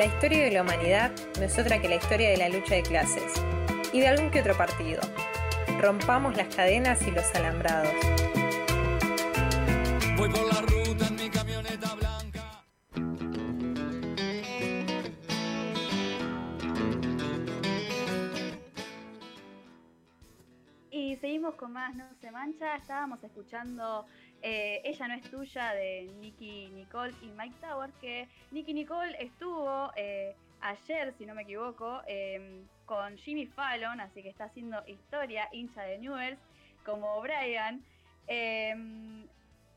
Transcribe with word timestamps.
La 0.00 0.06
historia 0.06 0.44
de 0.44 0.50
la 0.52 0.62
humanidad 0.62 1.12
no 1.38 1.42
es 1.44 1.58
otra 1.58 1.78
que 1.78 1.86
la 1.86 1.96
historia 1.96 2.30
de 2.30 2.38
la 2.38 2.48
lucha 2.48 2.74
de 2.74 2.82
clases 2.82 3.34
y 3.92 4.00
de 4.00 4.08
algún 4.08 4.30
que 4.30 4.40
otro 4.40 4.56
partido. 4.56 5.02
Rompamos 5.78 6.34
las 6.38 6.54
cadenas 6.56 7.06
y 7.06 7.10
los 7.10 7.34
alambrados. 7.34 7.92
Voy 10.16 10.30
por 10.30 10.54
la 10.54 10.62
ruta 10.62 11.06
en 11.06 11.16
mi 11.16 11.28
camioneta 11.28 11.94
blanca. 11.96 12.64
Y 20.90 21.16
seguimos 21.16 21.56
con 21.56 21.74
más 21.74 21.94
No 21.94 22.06
se 22.22 22.30
mancha. 22.30 22.76
Estábamos 22.76 23.22
escuchando 23.22 24.06
eh, 24.42 24.80
Ella 24.84 25.08
no 25.08 25.14
es 25.14 25.30
tuya 25.30 25.72
de 25.74 26.10
Nicky 26.20 26.68
Nicole 26.70 27.14
y 27.22 27.26
Mike 27.26 27.56
Tower, 27.60 27.90
que 28.00 28.28
Nicky 28.50 28.72
Nicole 28.74 29.16
estuvo 29.22 29.90
eh, 29.96 30.34
ayer, 30.60 31.12
si 31.18 31.26
no 31.26 31.34
me 31.34 31.42
equivoco, 31.42 32.02
em, 32.06 32.66
con 32.86 33.16
Jimmy 33.18 33.46
Fallon, 33.46 34.00
así 34.00 34.22
que 34.22 34.30
está 34.30 34.44
haciendo 34.44 34.82
historia, 34.86 35.48
hincha 35.52 35.82
de 35.82 35.98
Newells, 35.98 36.40
como 36.84 37.20
Brian. 37.20 37.82
Em, 38.26 39.26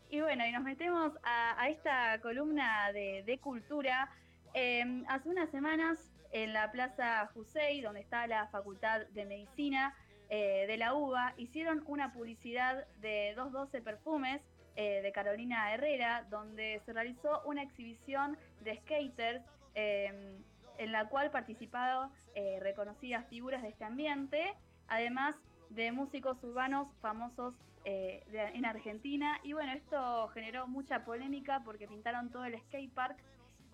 y 0.09 0.21
bueno, 0.21 0.45
y 0.45 0.51
nos 0.51 0.63
metemos 0.63 1.13
a, 1.23 1.69
esta 1.69 2.19
columna 2.21 2.91
de, 2.91 3.23
de 3.25 3.37
cultura. 3.39 4.09
Em, 4.53 5.03
hace 5.07 5.29
unas 5.29 5.49
semanas 5.49 6.13
en 6.31 6.53
la 6.53 6.71
Plaza 6.71 7.29
Jusey, 7.33 7.81
donde 7.81 8.01
está 8.01 8.27
la 8.27 8.47
Facultad 8.47 9.01
de 9.07 9.25
Medicina 9.25 9.95
eh, 10.29 10.65
de 10.67 10.77
la 10.77 10.95
UBA, 10.95 11.33
hicieron 11.37 11.83
una 11.85 12.11
publicidad 12.11 12.87
de 13.01 13.33
212 13.35 13.81
perfumes 13.81 14.41
eh, 14.75 15.01
de 15.01 15.11
Carolina 15.11 15.73
Herrera, 15.73 16.25
donde 16.29 16.81
se 16.85 16.93
realizó 16.93 17.41
una 17.45 17.63
exhibición 17.63 18.37
de 18.61 18.77
skaters 18.77 19.43
eh, 19.75 20.39
en 20.77 20.91
la 20.91 21.07
cual 21.09 21.31
participaron 21.31 22.09
eh, 22.35 22.59
reconocidas 22.61 23.27
figuras 23.27 23.61
de 23.61 23.69
este 23.69 23.83
ambiente, 23.83 24.53
además 24.87 25.35
de 25.69 25.91
músicos 25.91 26.43
urbanos 26.43 26.87
famosos 27.01 27.55
eh, 27.85 28.23
en 28.53 28.65
Argentina. 28.65 29.39
Y 29.43 29.53
bueno, 29.53 29.73
esto 29.73 30.27
generó 30.29 30.67
mucha 30.67 31.03
polémica 31.03 31.61
porque 31.63 31.87
pintaron 31.87 32.29
todo 32.29 32.45
el 32.45 32.59
skatepark 32.59 33.17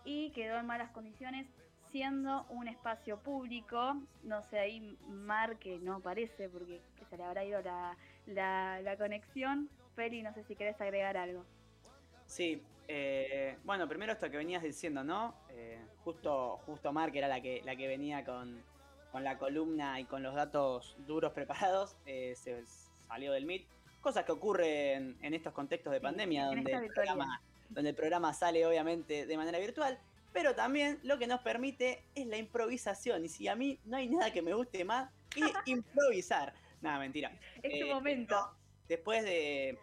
y 0.06 0.32
quedó 0.32 0.58
en 0.60 0.66
malas 0.66 0.92
condiciones 0.92 1.48
siendo 1.92 2.46
un 2.50 2.68
espacio 2.68 3.20
público, 3.20 3.96
no 4.24 4.44
sé, 4.44 4.60
ahí 4.60 4.98
Mar 5.08 5.58
que 5.58 5.80
no 5.80 6.00
parece 6.02 6.48
porque 6.48 6.82
se 7.10 7.18
le 7.18 7.24
habrá 7.24 7.44
ido 7.44 7.62
la, 7.62 7.98
la 8.28 8.96
conexión. 8.98 9.70
Feli, 10.00 10.24
no 10.24 10.34
sé 10.34 10.46
si 10.46 10.56
querés 10.56 10.80
agregar 10.80 11.18
algo. 11.18 11.44
Sí, 12.26 12.64
eh, 12.88 13.58
bueno, 13.66 13.86
primero 13.90 14.14
esto 14.14 14.32
que 14.32 14.38
venías 14.38 14.64
diciendo, 14.64 15.04
¿no? 15.04 15.36
Eh, 15.50 15.78
justo, 16.06 16.62
justo 16.66 16.94
Mar, 16.94 17.12
que 17.12 17.18
era 17.18 17.28
la 17.28 17.42
que, 17.42 17.62
la 17.66 17.76
que 17.76 17.86
venía 17.86 18.24
con, 18.24 18.64
con 19.12 19.26
la 19.26 19.38
columna 19.38 20.00
y 20.00 20.06
con 20.06 20.24
los 20.24 20.36
datos 20.36 20.96
duros 21.06 21.34
preparados, 21.34 21.98
eh, 22.06 22.34
se 22.38 22.64
salió 23.10 23.34
del 23.34 23.46
MIT. 23.46 23.68
Cosas 24.00 24.24
que 24.24 24.32
ocurren 24.32 25.18
en 25.22 25.34
estos 25.34 25.52
contextos 25.52 25.92
de 25.92 26.00
pandemia, 26.00 26.46
donde 26.46 26.72
el, 26.72 26.88
programa, 26.94 27.42
donde 27.68 27.90
el 27.90 27.96
programa 27.98 28.34
sale 28.34 28.66
obviamente 28.66 29.26
de 29.26 29.36
manera 29.36 29.60
virtual, 29.60 30.00
pero 30.32 30.56
también 30.56 31.00
lo 31.04 31.18
que 31.20 31.28
nos 31.28 31.42
permite 31.42 32.06
es 32.16 32.26
la 32.26 32.38
improvisación. 32.38 33.26
Y 33.26 33.28
si 33.28 33.50
a 33.50 33.56
mí 33.58 33.78
no 33.84 33.98
hay 33.98 34.08
nada 34.08 34.32
que 34.32 34.42
me 34.42 34.54
guste 34.54 34.86
más 34.86 35.12
que 35.30 35.42
improvisar. 35.66 36.54
Nada, 36.82 37.00
mentira. 37.00 37.34
Es 37.62 37.74
Eh, 37.74 37.94
momento. 37.94 38.56
después 38.88 39.24
de... 39.24 39.78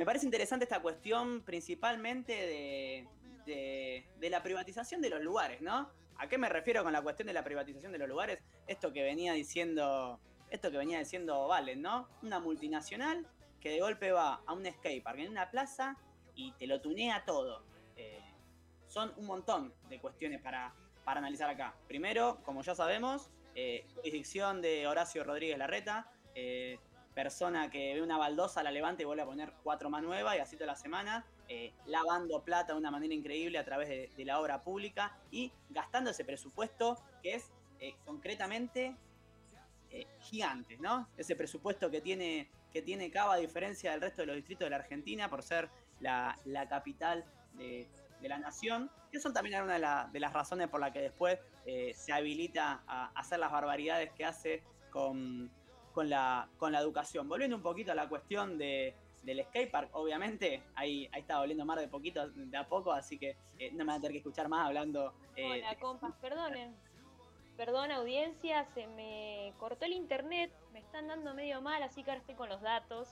Me 0.00 0.06
parece 0.06 0.24
interesante 0.24 0.64
esta 0.64 0.80
cuestión 0.80 1.42
principalmente 1.42 3.06
de, 3.44 4.06
la 4.30 4.42
privatización 4.42 5.02
de 5.02 5.10
los 5.10 5.20
lugares, 5.20 5.60
¿no? 5.60 5.90
¿A 6.16 6.26
qué 6.26 6.38
me 6.38 6.48
refiero 6.48 6.82
con 6.82 6.94
la 6.94 7.02
cuestión 7.02 7.26
de 7.26 7.34
la 7.34 7.44
privatización 7.44 7.92
de 7.92 7.98
los 7.98 8.08
lugares? 8.08 8.38
Esto 8.66 8.94
que 8.94 9.02
venía 9.02 9.34
diciendo, 9.34 10.18
esto 10.48 10.70
que 10.70 10.78
venía 10.78 11.00
diciendo 11.00 11.46
Valen, 11.48 11.82
¿no? 11.82 12.08
Una 12.22 12.40
multinacional 12.40 13.28
que 13.60 13.72
de 13.72 13.80
golpe 13.80 14.10
va 14.10 14.40
a 14.46 14.54
un 14.54 14.64
skatepark 14.64 15.18
en 15.18 15.32
una 15.32 15.50
plaza 15.50 15.98
y 16.34 16.52
te 16.52 16.66
lo 16.66 16.80
tunea 16.80 17.26
todo. 17.26 17.62
Eh, 17.96 18.22
son 18.86 19.12
un 19.18 19.26
montón 19.26 19.74
de 19.90 20.00
cuestiones 20.00 20.40
para, 20.40 20.72
para 21.04 21.18
analizar 21.18 21.50
acá. 21.50 21.74
Primero, 21.88 22.38
como 22.42 22.62
ya 22.62 22.74
sabemos, 22.74 23.28
eh, 23.54 23.84
jurisdicción 23.96 24.62
de 24.62 24.86
Horacio 24.86 25.24
Rodríguez 25.24 25.58
Larreta, 25.58 26.10
eh, 26.34 26.78
persona 27.22 27.70
que 27.70 27.94
ve 27.94 28.00
una 28.00 28.16
baldosa, 28.16 28.62
la 28.62 28.70
levanta 28.70 29.02
y 29.02 29.04
vuelve 29.04 29.22
a 29.22 29.26
poner 29.26 29.52
cuatro 29.62 29.90
más 29.90 30.02
nuevas 30.02 30.36
y 30.36 30.38
así 30.38 30.56
toda 30.56 30.68
la 30.68 30.76
semana, 30.76 31.26
eh, 31.48 31.74
lavando 31.84 32.42
plata 32.42 32.72
de 32.72 32.78
una 32.78 32.90
manera 32.90 33.12
increíble 33.12 33.58
a 33.58 33.64
través 33.64 33.88
de, 33.90 34.24
la 34.24 34.40
obra 34.40 34.62
pública 34.62 35.18
y 35.30 35.52
gastando 35.68 36.10
ese 36.12 36.24
presupuesto 36.24 36.96
que 37.22 37.34
es 37.34 37.52
eh, 37.78 37.94
concretamente 38.06 38.96
eh, 39.90 40.06
gigante, 40.20 40.78
¿no? 40.78 41.08
Ese 41.18 41.36
presupuesto 41.36 41.90
que 41.90 42.00
tiene, 42.00 42.48
que 42.72 42.80
tiene 42.80 43.10
Cava 43.10 43.34
a 43.34 43.36
diferencia 43.36 43.90
del 43.90 44.00
resto 44.00 44.22
de 44.22 44.26
los 44.26 44.36
distritos 44.36 44.64
de 44.64 44.70
la 44.70 44.76
Argentina 44.76 45.28
por 45.28 45.42
ser 45.42 45.68
la, 46.00 46.34
capital 46.70 47.26
de, 47.58 47.86
la 48.22 48.38
nación. 48.38 48.90
Y 49.12 49.18
eso 49.18 49.30
también 49.30 49.56
era 49.56 49.64
una 49.64 50.06
de, 50.06 50.12
de 50.12 50.20
las 50.20 50.32
razones 50.32 50.68
por 50.68 50.80
las 50.80 50.92
que 50.92 51.02
después 51.02 51.38
eh, 51.66 51.92
se 51.94 52.12
habilita 52.12 52.82
a 52.86 53.10
hacer 53.14 53.38
las 53.38 53.52
barbaridades 53.52 54.10
que 54.12 54.24
hace 54.24 54.62
con, 54.90 55.50
con 56.00 56.08
la, 56.08 56.48
con 56.56 56.72
la 56.72 56.78
educación. 56.80 57.28
Volviendo 57.28 57.56
un 57.56 57.62
poquito 57.62 57.92
a 57.92 57.94
la 57.94 58.08
cuestión 58.08 58.56
de, 58.56 58.94
del 59.22 59.44
skatepark, 59.44 59.94
obviamente, 59.94 60.62
ahí, 60.74 61.06
ahí 61.12 61.20
está 61.20 61.38
volviendo 61.38 61.66
más 61.66 61.78
de 61.78 61.88
poquito, 61.88 62.26
de 62.30 62.56
a 62.56 62.66
poco, 62.66 62.90
así 62.90 63.18
que 63.18 63.36
eh, 63.58 63.70
no 63.72 63.84
me 63.84 63.92
van 63.92 63.98
a 63.98 64.00
tener 64.00 64.12
que 64.12 64.18
escuchar 64.20 64.48
más 64.48 64.66
hablando. 64.66 65.12
eh, 65.36 65.60
Hola, 65.62 65.74
compas, 65.78 66.12
perdonen. 66.18 66.74
Perdón, 67.58 67.90
audiencia, 67.92 68.64
se 68.72 68.86
me 68.86 69.52
cortó 69.58 69.84
el 69.84 69.92
internet, 69.92 70.50
me 70.72 70.78
están 70.78 71.06
dando 71.08 71.34
medio 71.34 71.60
mal, 71.60 71.82
así 71.82 72.02
que 72.02 72.10
ahora 72.12 72.20
estoy 72.20 72.34
con 72.34 72.48
los 72.48 72.62
datos. 72.62 73.10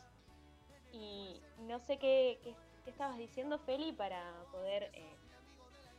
Y 0.90 1.42
no 1.58 1.80
sé 1.80 1.98
qué, 1.98 2.38
qué, 2.42 2.54
qué 2.84 2.90
estabas 2.90 3.18
diciendo, 3.18 3.58
Feli, 3.58 3.92
para 3.92 4.32
poder. 4.50 4.84
eh, 4.94 5.14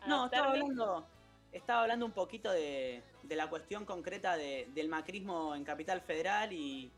No, 0.08 0.26
estaba 0.26 0.48
hablando, 0.50 1.06
estaba 1.52 1.82
hablando 1.82 2.06
un 2.06 2.12
poquito 2.12 2.52
de, 2.52 3.04
la 3.24 3.50
cuestión 3.50 3.86
concreta 3.86 4.38
de- 4.38 4.68
del 4.74 4.90
macrismo 4.90 5.56
en 5.56 5.64
Capital 5.64 6.02
Federal 6.02 6.52
y, 6.54 6.92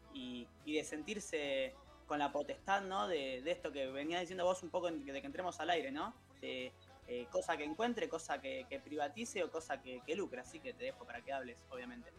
de 0.66 0.84
sentirse 0.84 1.74
con 2.08 2.20
la 2.20 2.32
potestad, 2.32 2.82
¿no? 2.82 3.08
De, 3.08 3.38
esto 3.50 3.72
que 3.72 3.88
venía 3.88 4.20
diciendo 4.20 4.46
vos 4.46 4.64
un 4.64 4.70
poco 4.70 4.88
en- 4.90 5.06
de 5.06 5.22
que 5.22 5.28
entremos 5.28 5.60
al 5.60 5.70
aire, 5.70 5.92
¿no? 5.92 6.14
De 6.42 6.72
eh, 7.08 7.28
cosa 7.30 7.58
que 7.58 7.64
encuentre, 7.64 8.08
cosa 8.08 8.40
que, 8.40 8.66
privatice 8.84 9.44
o 9.44 9.52
cosa 9.52 9.82
que, 9.82 10.02
lucre. 10.16 10.42
Así 10.42 10.60
que 10.60 10.74
te 10.74 10.86
dejo 10.86 11.06
para 11.06 11.22
que 11.22 11.34
hables, 11.34 11.58
obviamente. 11.70 12.12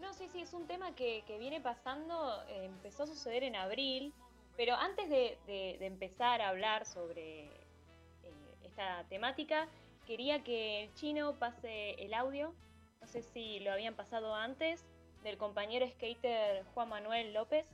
No, 0.00 0.12
sí, 0.12 0.28
sí, 0.28 0.42
es 0.42 0.52
un 0.52 0.66
tema 0.66 0.94
que, 0.94 1.24
viene 1.38 1.60
pasando, 1.60 2.42
eh, 2.48 2.64
empezó 2.64 3.04
a 3.04 3.06
suceder 3.06 3.42
en 3.44 3.56
abril, 3.56 4.12
pero 4.56 4.74
antes 4.74 5.08
de 5.08 5.78
empezar 5.80 6.40
a 6.40 6.48
hablar 6.48 6.86
sobre 6.86 7.44
eh, 7.44 8.32
esta 8.64 9.04
temática, 9.08 9.68
quería 10.06 10.42
que 10.42 10.84
el 10.84 10.94
chino 10.94 11.34
pase 11.38 12.02
el 12.02 12.14
audio, 12.14 12.54
no 13.00 13.06
sé 13.06 13.22
si 13.22 13.58
lo 13.60 13.72
habían 13.72 13.94
pasado 13.94 14.34
antes, 14.34 14.84
del 15.24 15.36
compañero 15.36 15.86
skater 15.88 16.64
Juan 16.72 16.88
Manuel 16.88 17.34
López. 17.34 17.66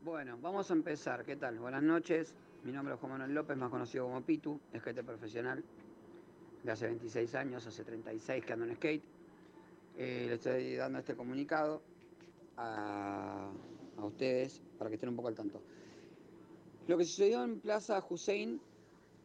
Bueno, 0.00 0.36
vamos 0.42 0.70
a 0.70 0.74
empezar. 0.74 1.24
¿Qué 1.24 1.36
tal? 1.36 1.58
Buenas 1.58 1.82
noches. 1.82 2.34
Mi 2.62 2.72
nombre 2.72 2.94
es 2.94 3.00
Juan 3.00 3.12
Manuel 3.12 3.34
López, 3.34 3.56
más 3.56 3.70
conocido 3.70 4.04
como 4.04 4.20
Pitu, 4.20 4.60
skater 4.76 5.04
profesional 5.04 5.64
de 6.62 6.72
hace 6.72 6.86
26 6.86 7.34
años, 7.34 7.66
hace 7.66 7.82
36 7.84 8.44
que 8.44 8.52
ando 8.52 8.66
en 8.66 8.76
skate. 8.76 9.02
Eh, 9.96 10.26
le 10.28 10.34
estoy 10.34 10.76
dando 10.76 10.98
este 10.98 11.14
comunicado 11.14 11.80
a, 12.58 13.50
a 13.96 14.04
ustedes 14.04 14.60
para 14.78 14.90
que 14.90 14.96
estén 14.96 15.08
un 15.08 15.16
poco 15.16 15.28
al 15.28 15.34
tanto. 15.34 15.62
Lo 16.86 16.98
que 16.98 17.04
sucedió 17.04 17.42
en 17.42 17.60
Plaza 17.60 18.04
Hussein, 18.08 18.60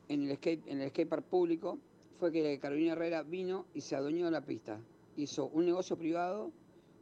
en 0.08 0.30
el, 0.30 0.38
skate, 0.38 0.66
en 0.68 0.80
el 0.82 0.90
skatepark 0.90 1.26
público, 1.26 1.78
fue 2.18 2.32
que 2.32 2.58
Carolina 2.60 2.94
Herrera 2.94 3.24
vino 3.24 3.66
y 3.74 3.82
se 3.82 3.96
adueñó 3.96 4.26
de 4.26 4.32
la 4.32 4.46
pista. 4.46 4.80
Hizo 5.18 5.48
un 5.48 5.66
negocio 5.66 5.98
privado 5.98 6.52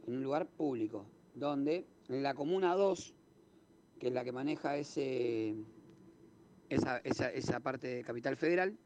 en 0.06 0.16
un 0.16 0.22
lugar 0.22 0.46
público, 0.46 1.06
donde 1.34 1.86
en 2.08 2.22
la 2.24 2.34
Comuna 2.34 2.74
2, 2.74 3.14
que 4.00 4.08
es 4.08 4.12
la 4.12 4.24
que 4.24 4.32
maneja 4.32 4.76
ese, 4.76 5.54
esa, 6.68 6.98
esa, 6.98 7.30
esa 7.30 7.60
parte 7.60 7.86
de 7.86 8.02
Capital 8.02 8.36
Federal, 8.36 8.76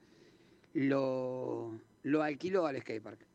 lo, 0.75 1.79
lo 2.02 2.23
alquiló 2.23 2.67
al 2.67 2.79
skatepark. 2.81 3.26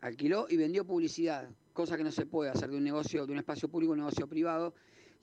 Alquiló 0.00 0.46
y 0.48 0.56
vendió 0.56 0.84
publicidad, 0.84 1.48
cosa 1.72 1.96
que 1.96 2.04
no 2.04 2.10
se 2.10 2.26
puede 2.26 2.50
hacer 2.50 2.68
de 2.70 2.78
un 2.78 2.84
negocio, 2.84 3.26
de 3.26 3.32
un 3.32 3.38
espacio 3.38 3.68
público, 3.68 3.92
un 3.92 4.00
negocio 4.00 4.26
privado, 4.26 4.74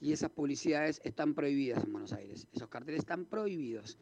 y 0.03 0.11
esas 0.11 0.29
publicidades 0.31 0.99
están 1.05 1.33
prohibidas 1.33 1.81
en 1.81 1.93
Buenos 1.93 2.11
Aires. 2.11 2.45
Esos 2.51 2.67
carteles 2.67 2.99
están 2.99 3.23
prohibidos. 3.23 3.97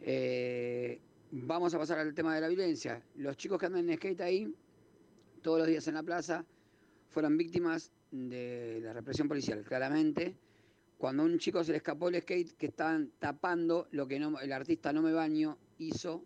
Eh, 0.00 1.00
vamos 1.30 1.72
a 1.72 1.78
pasar 1.78 2.00
al 2.00 2.12
tema 2.14 2.34
de 2.34 2.40
la 2.40 2.48
violencia. 2.48 3.00
Los 3.14 3.36
chicos 3.36 3.60
que 3.60 3.66
andan 3.66 3.88
en 3.88 3.96
skate 3.96 4.20
ahí, 4.22 4.52
todos 5.40 5.60
los 5.60 5.68
días 5.68 5.86
en 5.86 5.94
la 5.94 6.02
plaza, 6.02 6.44
fueron 7.10 7.36
víctimas 7.38 7.92
de 8.10 8.80
la 8.82 8.92
represión 8.92 9.28
policial, 9.28 9.62
claramente 9.62 10.34
cuando 10.98 11.22
a 11.22 11.26
un 11.26 11.38
chico 11.38 11.62
se 11.62 11.70
le 11.72 11.76
escapó 11.78 12.08
el 12.08 12.20
skate 12.20 12.56
que 12.56 12.66
estaban 12.66 13.12
tapando 13.20 13.86
lo 13.92 14.08
que 14.08 14.18
no, 14.18 14.40
el 14.40 14.52
artista 14.52 14.92
No 14.92 15.02
Me 15.02 15.12
Baño 15.12 15.58
hizo, 15.78 16.24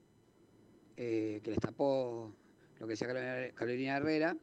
eh, 0.97 1.41
que 1.43 1.51
les 1.51 1.61
tapó 1.61 2.33
lo 2.81 2.87
que 2.87 2.93
decía 2.93 3.53
Carolina- 3.55 3.97
Herrera, 3.99 4.37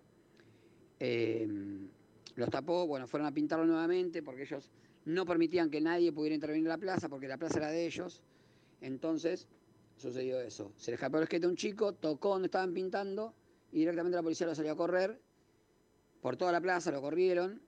eh, 0.99 1.47
los 2.35 2.49
tapó, 2.49 2.85
bueno, 2.87 3.07
fueron 3.07 3.27
a 3.27 3.31
pintarlo 3.33 3.65
nuevamente 3.65 4.21
porque 4.23 4.43
ellos 4.43 4.69
no 5.05 5.25
permitían 5.25 5.69
que 5.69 5.81
nadie 5.81 6.11
pudiera 6.11 6.35
intervenir 6.35 6.65
en 6.65 6.69
la 6.69 6.77
plaza 6.77 7.09
porque 7.09 7.27
la 7.27 7.37
plaza 7.37 7.57
era 7.59 7.69
de 7.69 7.85
ellos. 7.85 8.21
Entonces 8.81 9.47
sucedió 9.97 10.39
eso. 10.41 10.71
Se 10.77 10.91
le 10.91 10.95
escapó 10.95 11.17
el 11.19 11.25
skate 11.25 11.45
a 11.45 11.47
un 11.47 11.55
chico, 11.55 11.93
tocó 11.93 12.29
donde 12.29 12.47
estaban 12.47 12.73
pintando 12.73 13.33
y 13.71 13.79
directamente 13.79 14.15
la 14.17 14.23
policía 14.23 14.47
lo 14.47 14.55
salió 14.55 14.73
a 14.73 14.75
correr. 14.75 15.19
Por 16.21 16.37
toda 16.37 16.51
la 16.51 16.61
plaza 16.61 16.91
lo 16.91 17.01
corrieron. 17.01 17.61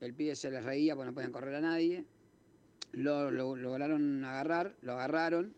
El 0.00 0.14
pibe 0.14 0.36
se 0.36 0.50
les 0.50 0.64
reía 0.64 0.94
porque 0.94 1.08
no 1.10 1.14
podían 1.14 1.32
correr 1.32 1.54
a 1.56 1.60
nadie. 1.60 2.04
Lo, 2.92 3.30
lo- 3.30 3.56
lograron 3.56 4.24
agarrar, 4.24 4.76
lo 4.82 4.92
agarraron. 4.92 5.54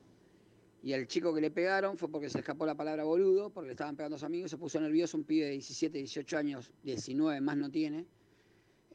Y 0.82 0.92
el 0.92 1.06
chico 1.08 1.34
que 1.34 1.40
le 1.40 1.50
pegaron 1.50 1.98
fue 1.98 2.08
porque 2.08 2.30
se 2.30 2.38
escapó 2.38 2.64
la 2.64 2.76
palabra 2.76 3.04
boludo, 3.04 3.50
porque 3.50 3.66
le 3.68 3.72
estaban 3.72 3.96
pegando 3.96 4.16
a 4.16 4.18
sus 4.18 4.24
amigos, 4.26 4.50
se 4.50 4.56
puso 4.56 4.80
nervioso, 4.80 5.16
un 5.16 5.24
pibe 5.24 5.46
de 5.46 5.52
17, 5.52 5.98
18 5.98 6.38
años, 6.38 6.72
19 6.84 7.40
más 7.40 7.56
no 7.56 7.70
tiene. 7.70 8.06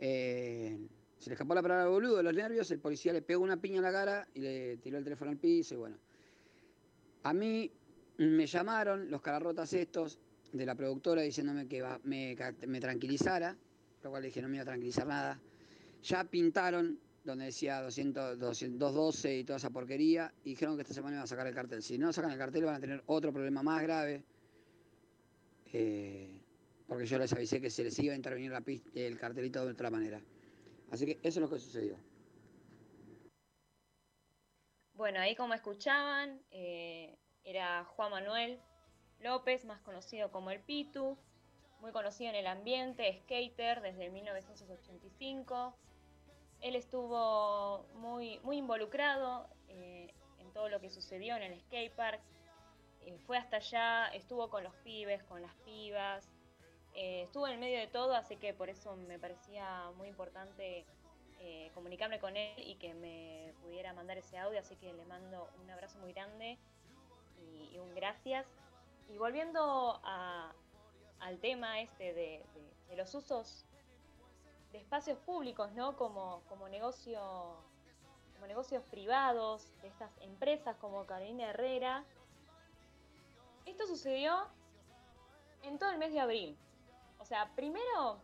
Eh, 0.04 0.78
se 1.20 1.30
le 1.30 1.36
escapó 1.36 1.54
la 1.54 1.62
palabra 1.62 1.88
boludo 1.88 2.18
de 2.18 2.24
los 2.24 2.34
nervios, 2.34 2.72
el 2.72 2.80
policía 2.80 3.14
le 3.14 3.22
pegó 3.22 3.44
una 3.44 3.58
piña 3.58 3.78
en 3.78 3.84
la 3.84 3.92
cara 3.92 4.28
y 4.34 4.40
le 4.40 4.78
tiró 4.78 4.98
el 4.98 5.04
teléfono 5.04 5.30
al 5.30 5.38
piso 5.38 5.76
y 5.76 5.78
bueno. 5.78 5.98
A 7.22 7.34
mí 7.34 7.72
me 8.18 8.48
llamaron 8.48 9.12
los 9.12 9.22
cararrotas 9.22 9.72
estos 9.74 10.18
de 10.52 10.66
la 10.66 10.74
productora 10.74 11.22
diciéndome 11.22 11.68
que 11.68 11.86
me, 12.04 12.80
tranquilizara, 12.80 13.56
lo 14.04 14.10
cual 14.10 14.24
le 14.24 14.30
dije 14.30 14.42
no 14.42 14.50
me 14.50 14.56
iba 14.56 14.64
a 14.64 14.66
tranquilizar 14.66 15.06
nada. 15.06 15.40
Ya 16.02 16.24
pintaron 16.24 17.00
donde 17.24 17.46
decía 17.46 17.80
200, 17.84 18.40
200, 18.40 18.80
212 18.80 19.38
y 19.38 19.44
toda 19.44 19.58
esa 19.58 19.70
porquería 19.70 20.34
y 20.44 20.50
dijeron 20.50 20.76
que 20.76 20.82
esta 20.82 20.96
semana 20.96 21.18
iban 21.18 21.26
a 21.26 21.28
sacar 21.28 21.46
el 21.46 21.54
cartel. 21.54 21.84
Si 21.84 22.00
no 22.00 22.12
sacan 22.12 22.32
el 22.32 22.40
cartel 22.40 22.66
van 22.66 22.76
a 22.76 22.80
tener 22.80 23.04
otro 23.06 23.32
problema 23.32 23.62
más 23.62 23.84
grave. 23.84 24.24
eh, 25.72 26.41
porque 26.92 27.06
yo 27.06 27.18
les 27.18 27.32
avisé 27.32 27.62
que 27.62 27.70
se 27.70 27.86
les 27.86 27.98
iba 28.00 28.12
a 28.12 28.18
intervenir 28.18 28.52
la 28.52 28.60
pis- 28.60 28.84
el 28.94 29.18
cartelito 29.18 29.66
de 29.66 29.72
otra 29.72 29.90
manera. 29.90 30.20
Así 30.92 31.06
que 31.06 31.14
eso 31.24 31.40
es 31.40 31.44
lo 31.44 31.50
que 31.50 31.58
sucedió. 31.58 31.96
Bueno, 34.96 35.22
ahí 35.22 35.34
como 35.38 35.54
escuchaban, 35.54 36.42
eh, 36.52 37.18
era 37.46 37.86
Juan 37.86 38.12
Manuel 38.12 38.60
López, 39.22 39.64
más 39.64 39.80
conocido 39.84 40.34
como 40.34 40.52
el 40.52 40.60
Pitu, 40.60 41.18
muy 41.80 41.94
conocido 41.94 42.30
en 42.32 42.36
el 42.36 42.48
ambiente, 42.48 43.22
skater 43.24 43.82
desde 43.82 44.10
1985. 44.10 45.74
Él 46.60 46.76
estuvo 46.76 47.86
muy, 47.96 48.40
muy 48.40 48.58
involucrado 48.58 49.48
eh, 49.70 50.14
en 50.40 50.52
todo 50.52 50.68
lo 50.68 50.82
que 50.82 50.90
sucedió 50.90 51.38
en 51.38 51.44
el 51.44 51.62
skatepark. 51.62 52.20
Eh, 53.00 53.18
fue 53.26 53.38
hasta 53.38 53.56
allá, 53.56 54.08
estuvo 54.08 54.50
con 54.50 54.66
los 54.66 54.76
pibes, 54.84 55.24
con 55.24 55.42
las 55.42 55.56
pibas, 55.64 56.30
eh, 56.96 57.24
estuvo 57.24 57.48
en 57.48 57.60
medio 57.60 57.80
de 57.80 57.88
todo, 57.88 58.16
así 58.16 58.36
que 58.38 58.54
por 58.54 58.70
eso 58.70 58.96
me 58.96 59.18
parecía 59.20 59.92
muy 59.98 60.08
importante 60.08 60.86
eh, 61.40 61.72
comunicarme 61.74 62.20
con 62.20 62.38
él 62.38 62.54
y 62.58 62.76
que 62.76 62.94
me 62.94 63.54
pudiera 63.64 63.94
mandar 63.94 64.18
ese 64.18 64.38
audio, 64.38 64.60
así 64.60 64.76
que 64.76 64.94
le 64.94 65.06
mando 65.06 65.50
un 65.62 65.70
abrazo 65.72 65.98
muy 66.00 66.14
grande 66.14 66.58
y, 67.40 67.78
un 67.80 67.96
gracias. 67.96 68.46
Y 69.10 69.18
volviendo 69.18 70.00
a- 70.04 70.54
al 71.20 71.40
tema 71.40 71.82
este 71.82 72.14
de 72.14 72.44
los 72.96 73.14
usos 73.16 73.66
de 74.72 74.78
espacios 74.80 75.18
públicos, 75.20 75.72
¿no? 75.74 75.96
Como, 75.98 76.42
como 76.48 76.70
negocio, 76.70 77.20
como 78.34 78.48
negocios 78.48 78.84
privados, 78.86 79.68
de 79.82 79.90
estas 79.90 80.12
empresas 80.22 80.76
como 80.78 81.06
Carolina 81.06 81.50
Herrera. 81.50 82.04
Esto 83.66 83.86
sucedió 83.88 84.48
en 85.64 85.78
todo 85.78 85.92
el 85.92 85.98
mes 85.98 86.12
de 86.14 86.20
abril. 86.20 86.58
O 87.22 87.26
sea, 87.26 87.52
primero 87.56 88.20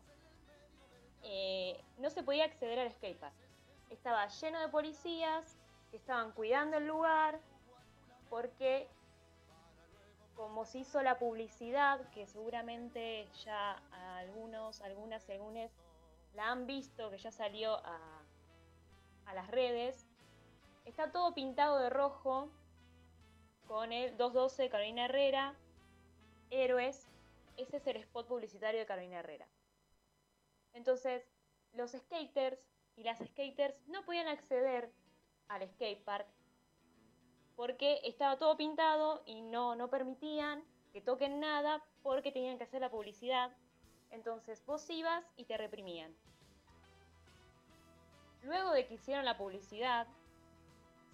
eh, 1.24 1.80
no 2.00 2.10
se 2.10 2.24
podía 2.24 2.46
acceder 2.46 2.80
al 2.80 2.92
skatepark. 2.92 3.34
Estaba 3.92 4.28
lleno 4.28 4.60
de 4.60 4.68
policías 4.70 5.56
que 5.92 5.98
estaban 5.98 6.32
cuidando 6.32 6.78
el 6.78 6.88
lugar 6.88 7.40
porque 8.30 8.90
como 10.36 10.66
se 10.66 10.80
hizo 10.80 11.02
la 11.02 11.18
publicidad, 11.18 12.00
que 12.12 12.28
seguramente 12.28 13.28
ya 13.44 13.82
algunos, 14.18 14.82
algunas 14.82 15.28
y 15.30 15.32
algunos 15.32 15.72
la 16.36 16.52
han 16.52 16.68
visto, 16.68 17.10
que 17.10 17.18
ya 17.18 17.32
salió 17.32 17.76
a, 17.78 18.00
a 19.26 19.34
las 19.34 19.48
redes, 19.48 20.06
está 20.86 21.12
todo 21.12 21.34
pintado 21.34 21.80
de 21.80 21.90
rojo 21.90 22.50
con 23.68 23.92
el 23.92 24.16
212 24.16 24.64
de 24.64 24.70
Carolina 24.70 25.06
Herrera, 25.06 25.56
Héroes, 26.52 27.08
ese 27.58 27.78
es 27.78 27.88
el 27.88 27.98
spot 27.98 28.28
publicitario 28.28 28.80
de 28.80 28.86
Carolina 28.86 29.20
Herrera. 29.20 29.48
Entonces, 30.74 31.24
los 31.74 31.92
skaters 31.92 32.60
y 32.96 33.04
las 33.04 33.20
skaters 33.20 33.76
no 33.88 34.04
podían 34.06 34.28
acceder 34.28 34.92
al 35.48 35.68
skatepark 35.70 36.28
porque 37.56 38.00
estaba 38.04 38.38
todo 38.38 38.56
pintado 38.56 39.24
y 39.26 39.42
no, 39.42 39.76
no 39.76 39.90
permitían 39.90 40.64
que 40.94 41.02
toquen 41.02 41.40
nada 41.40 41.84
porque 42.04 42.32
tenían 42.32 42.58
que 42.58 42.64
hacer 42.64 42.82
la 42.82 42.92
publicidad. 42.92 43.52
Entonces 44.12 44.64
vos 44.66 44.88
ibas 44.90 45.26
y 45.36 45.46
te 45.46 45.58
reprimían. 45.58 46.16
Luego 48.44 48.72
de 48.72 48.86
que 48.86 48.94
hicieron 48.94 49.26
la 49.26 49.38
publicidad, 49.38 50.08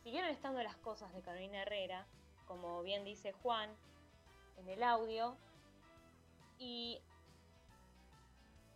siguieron 0.04 0.30
estando 0.30 0.62
las 0.62 0.76
cosas 0.78 1.14
de 1.14 1.22
Carolina 1.22 1.62
Herrera, 1.62 2.06
como 2.46 2.84
bien 2.84 3.06
dice 3.06 3.32
Juan 3.32 3.70
en 4.58 4.70
el 4.70 4.84
audio, 4.84 5.36
y 6.58 7.02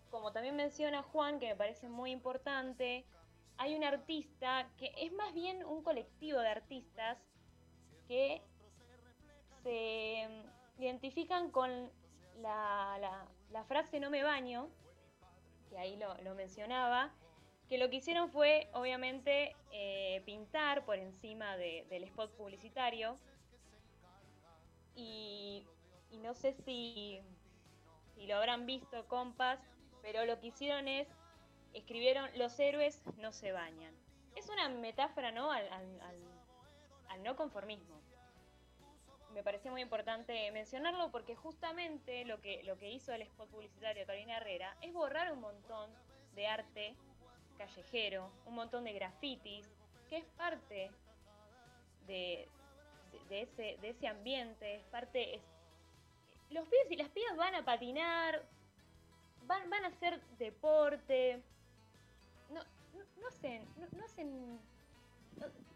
como 0.09 0.31
también 0.31 0.55
menciona 0.55 1.03
Juan, 1.03 1.39
que 1.39 1.47
me 1.49 1.55
parece 1.55 1.87
muy 1.89 2.11
importante, 2.11 3.05
hay 3.57 3.75
un 3.75 3.83
artista 3.83 4.69
que 4.77 4.91
es 4.97 5.11
más 5.13 5.33
bien 5.33 5.63
un 5.65 5.83
colectivo 5.83 6.39
de 6.39 6.49
artistas 6.49 7.17
que 8.07 8.41
se 9.63 10.27
identifican 10.77 11.51
con 11.51 11.69
la, 12.41 12.97
la- 13.51 13.63
frase 13.65 13.99
no 13.99 14.09
me 14.09 14.23
baño, 14.23 14.69
que 15.69 15.77
ahí 15.77 15.97
lo, 15.97 16.13
lo 16.23 16.35
mencionaba, 16.35 17.11
que 17.67 17.77
lo 17.77 17.89
que 17.89 17.97
hicieron 17.97 18.29
fue 18.29 18.69
obviamente 18.73 19.55
eh, 19.71 20.21
pintar 20.25 20.85
por 20.85 20.97
encima 20.97 21.57
de- 21.57 21.85
del 21.89 22.03
spot 22.05 22.31
publicitario. 22.37 23.17
Y 24.95 25.63
no 26.23 26.33
sé 26.33 26.53
si, 26.53 27.21
si 28.17 28.25
lo 28.27 28.35
habrán 28.37 28.65
visto 28.65 29.07
compas, 29.07 29.59
pero 30.01 30.25
lo 30.25 30.39
que 30.39 30.47
hicieron 30.47 30.87
es, 30.87 31.07
escribieron 31.73 32.29
los 32.35 32.59
héroes 32.59 33.01
no 33.17 33.31
se 33.31 33.51
bañan. 33.51 33.93
Es 34.35 34.49
una 34.49 34.67
metáfora, 34.69 35.31
¿no? 35.31 35.51
al- 35.51 35.71
al- 35.71 37.23
no 37.23 37.35
conformismo. 37.35 37.99
Me 39.33 39.41
pareció 39.43 39.71
muy 39.71 39.81
importante 39.81 40.51
mencionarlo 40.51 41.09
porque 41.11 41.35
justamente 41.35 42.25
lo 42.25 42.39
que, 42.41 42.61
lo 42.63 42.77
que 42.77 42.91
hizo 42.91 43.11
el 43.13 43.23
spot 43.23 43.49
publicitario 43.49 44.01
de 44.01 44.05
Carolina 44.05 44.37
Herrera 44.37 44.77
es 44.81 44.93
borrar 44.93 45.31
un 45.33 45.39
montón 45.41 45.89
de 46.35 46.47
arte 46.47 46.95
callejero, 47.57 48.31
un 48.45 48.53
montón 48.55 48.83
de 48.83 48.93
grafitis, 48.93 49.67
que 50.09 50.17
es 50.17 50.25
parte 50.37 50.91
de, 52.05 52.47
de- 53.11 53.25
de 53.29 53.41
ese, 53.41 53.77
de 53.81 53.89
ese 53.89 54.07
ambiente, 54.07 54.75
es 54.75 54.83
parte... 54.85 55.35
es- 55.35 55.56
los 56.49 56.67
pibes 56.67 56.91
y 56.91 56.95
las 56.95 57.09
pibas 57.09 57.35
van 57.35 57.55
a 57.55 57.65
patinar, 57.65 58.43
van, 59.45 59.69
van 59.69 59.85
a 59.85 59.87
hacer 59.87 60.21
deporte, 60.37 61.41
no, 62.49 62.61
no, 62.93 63.03
no 63.21 63.27
hacen, 63.27 63.65
no- 63.77 63.87
no 63.97 64.05
hacen 64.05 64.59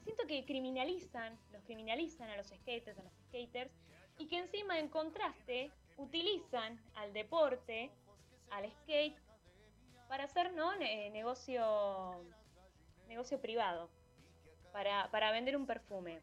siento 0.03 0.25
que 0.27 0.43
criminalizan, 0.45 1.37
los 1.51 1.63
criminalizan 1.63 2.29
a 2.29 2.37
los 2.37 2.47
skaters, 2.47 2.97
a 2.97 3.03
los 3.03 3.13
skaters, 3.27 3.71
y 4.17 4.27
que 4.27 4.39
encima 4.39 4.79
en 4.79 4.87
contraste 4.87 5.71
utilizan 5.97 6.79
al 6.95 7.13
deporte, 7.13 7.91
al 8.49 8.69
skate, 8.71 9.15
para 10.07 10.23
hacer 10.25 10.51
¿no? 10.53 10.75
Ne- 10.75 11.09
negocio, 11.11 12.23
negocio 13.07 13.39
privado, 13.39 13.89
para, 14.73 15.09
para 15.11 15.31
vender 15.31 15.55
un 15.55 15.65
perfume. 15.67 16.19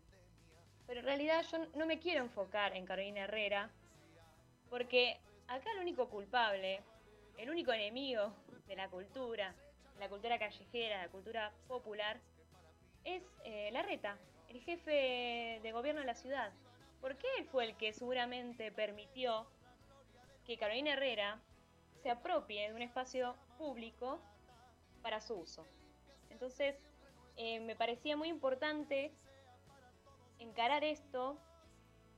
Pero 0.87 1.01
en 1.01 1.07
realidad 1.07 1.45
yo 1.51 1.59
no 1.77 1.87
me 1.87 1.99
quiero 1.99 2.25
enfocar 2.25 2.75
en 2.77 2.85
Carolina 2.87 3.21
Herrera, 3.25 3.71
porque 4.71 5.19
acá 5.47 5.71
el 5.73 5.81
único 5.81 6.09
culpable, 6.09 6.83
el 7.37 7.51
único 7.51 7.73
enemigo 7.73 8.33
de 8.67 8.77
la 8.77 8.89
cultura, 8.89 9.55
la 9.99 10.09
cultura 10.09 10.39
callejera, 10.39 11.03
la 11.03 11.09
cultura 11.09 11.53
popular, 11.67 12.21
es 13.05 13.23
eh, 13.45 13.71
Larreta, 13.73 14.19
el 14.49 14.61
jefe 14.61 15.61
de 15.63 15.73
gobierno 15.73 16.01
de 16.01 16.07
la 16.07 16.15
ciudad. 16.15 16.53
Porque 17.01 17.27
él 17.39 17.45
fue 17.47 17.65
el 17.65 17.77
que 17.77 17.93
seguramente 17.93 18.73
permitió 18.73 19.47
que 20.45 20.59
Carolina 20.59 20.95
Herrera 20.95 21.41
se 22.03 22.11
apropie 22.11 22.69
de 22.69 22.75
un 22.75 22.83
espacio 22.83 23.37
público 23.57 24.19
para 25.03 25.21
su 25.21 25.35
uso. 25.35 25.67
Entonces, 26.31 26.77
eh, 27.37 27.61
me 27.61 27.77
parecía 27.77 28.17
muy 28.17 28.29
importante 28.29 29.13
encarar 30.39 30.85
esto 30.85 31.39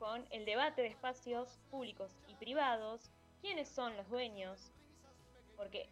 con 0.01 0.27
el 0.31 0.47
debate 0.47 0.81
de 0.81 0.89
espacios 0.89 1.61
públicos 1.71 2.11
y 2.27 2.35
privados, 2.37 3.11
quiénes 3.43 3.69
son 3.69 3.95
los 3.99 4.09
dueños, 4.09 4.73
porque 5.59 5.91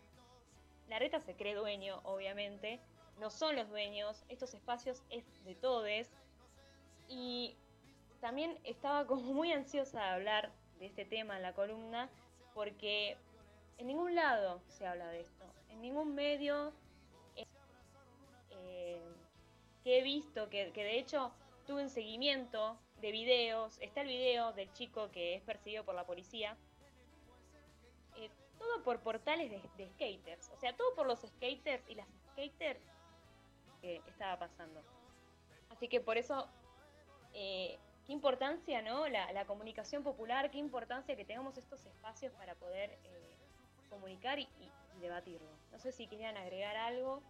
la 0.89 0.99
reta 0.99 1.21
se 1.21 1.35
cree 1.35 1.55
dueño, 1.55 2.01
obviamente, 2.05 2.81
no 3.21 3.29
son 3.29 3.55
los 3.55 3.69
dueños, 3.69 4.25
estos 4.31 4.55
espacios 4.55 5.03
es 5.11 5.25
de 5.45 5.55
todes, 5.55 6.11
y 7.07 7.55
también 8.23 8.59
estaba 8.65 9.07
como 9.07 9.35
muy 9.35 9.53
ansiosa 9.53 10.01
de 10.01 10.09
hablar 10.09 10.53
de 10.81 10.87
este 10.87 11.05
tema 11.05 11.37
en 11.37 11.43
la 11.43 11.53
columna, 11.53 12.09
porque 12.55 13.19
en 13.77 13.89
ningún 13.89 14.15
lado 14.15 14.63
se 14.69 14.87
habla 14.87 15.09
de 15.09 15.21
esto, 15.21 15.45
en 15.69 15.83
ningún 15.83 16.15
medio 16.15 16.73
eh, 17.37 19.03
que 19.85 19.99
he 19.99 20.03
visto, 20.03 20.49
que, 20.49 20.73
que 20.73 20.83
de 20.83 20.99
hecho 20.99 21.31
tuve 21.67 21.83
un 21.83 21.91
seguimiento 21.91 22.79
de 23.01 23.13
videos, 23.13 23.79
está 23.81 24.01
el 24.01 24.09
video 24.09 24.53
del 24.53 24.73
chico 24.73 25.11
que 25.11 25.35
es 25.37 25.43
perseguido 25.43 25.85
por 25.85 25.95
la 25.95 26.05
policía, 26.05 26.57
eh, 28.17 28.31
todo 28.59 28.83
por 28.83 29.01
portales 29.01 29.51
de, 29.51 29.87
skaters, 29.91 30.51
o 30.51 30.57
sea, 30.57 30.77
todo 30.77 30.95
por 30.95 31.07
los 31.07 31.21
skaters 31.21 31.83
y 31.89 31.95
las 31.95 32.09
skaters 32.33 32.81
que 33.81 34.03
estaba 34.07 34.39
pasando. 34.39 34.83
Así 35.71 35.89
que 35.89 36.01
por 36.01 36.17
eso, 36.19 36.49
eh, 37.35 37.79
qué 38.07 38.13
importancia, 38.13 38.83
¿no? 38.83 39.07
La, 39.09 39.33
la 39.33 39.45
comunicación 39.45 40.03
popular, 40.03 40.51
qué 40.51 40.59
importancia 40.59 41.15
que 41.15 41.25
tengamos 41.25 41.57
estos 41.57 41.85
espacios 41.87 42.33
para 42.35 42.55
poder 42.57 42.91
eh, 43.05 43.37
comunicar 43.91 44.39
y, 44.39 44.43
y- 44.43 44.73
y 44.97 45.01
debatirlo. 45.01 45.49
No 45.71 45.79
sé 45.79 45.93
si 45.93 46.09
querían 46.09 46.37
agregar 46.37 46.77
algo. 46.77 47.23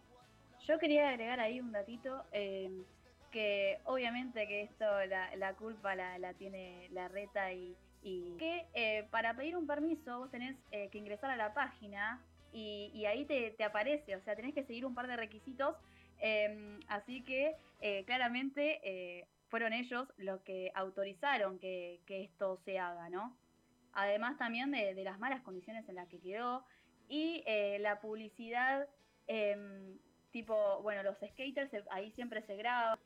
Yo 0.65 0.79
quería 0.79 1.09
agregar 1.09 1.39
ahí 1.39 1.59
un 1.59 1.71
datito, 1.71 2.25
eh, 2.31 2.83
que 3.31 3.79
obviamente 3.85 4.47
que 4.47 4.61
esto, 4.61 4.85
la, 5.05 5.35
la 5.35 5.53
culpa 5.55 5.95
la, 5.95 6.17
la 6.17 6.33
tiene 6.33 6.89
la 6.91 7.07
reta 7.07 7.53
y, 7.53 7.75
y 8.01 8.35
que 8.37 8.65
eh, 8.73 9.07
para 9.11 9.35
pedir 9.35 9.57
un 9.57 9.67
permiso 9.67 10.19
vos 10.19 10.31
tenés 10.31 10.55
eh, 10.71 10.89
que 10.89 10.97
ingresar 10.97 11.29
a 11.31 11.35
la 11.35 11.53
página 11.53 12.21
y, 12.51 12.91
y 12.93 13.05
ahí 13.05 13.25
te, 13.25 13.51
te 13.51 13.63
aparece, 13.63 14.15
o 14.15 14.21
sea, 14.21 14.35
tenés 14.35 14.53
que 14.53 14.63
seguir 14.63 14.85
un 14.85 14.95
par 14.95 15.07
de 15.07 15.15
requisitos, 15.15 15.75
eh, 16.19 16.79
así 16.87 17.23
que 17.23 17.55
eh, 17.81 18.03
claramente 18.05 19.25
fueron 19.49 19.73
ellos 19.73 20.07
los 20.17 20.41
que 20.41 20.71
autorizaron 20.75 21.59
que, 21.59 22.01
que 22.05 22.23
esto 22.23 22.57
se 22.65 22.79
haga, 22.79 23.09
¿no? 23.09 23.35
Además 23.93 24.37
también 24.37 24.71
de, 24.71 24.93
de 24.93 25.03
las 25.03 25.19
malas 25.19 25.41
condiciones 25.41 25.87
en 25.89 25.95
las 25.95 26.07
que 26.07 26.19
quedó 26.19 26.63
y 27.07 27.43
la 27.79 27.99
publicidad 27.99 28.87
em, 29.27 29.97
tipo, 30.31 30.81
bueno, 30.81 31.03
los 31.03 31.17
skaters 31.17 31.71
ahí 31.91 32.11
siempre 32.11 32.41
se 32.43 32.55
graba 32.55 32.97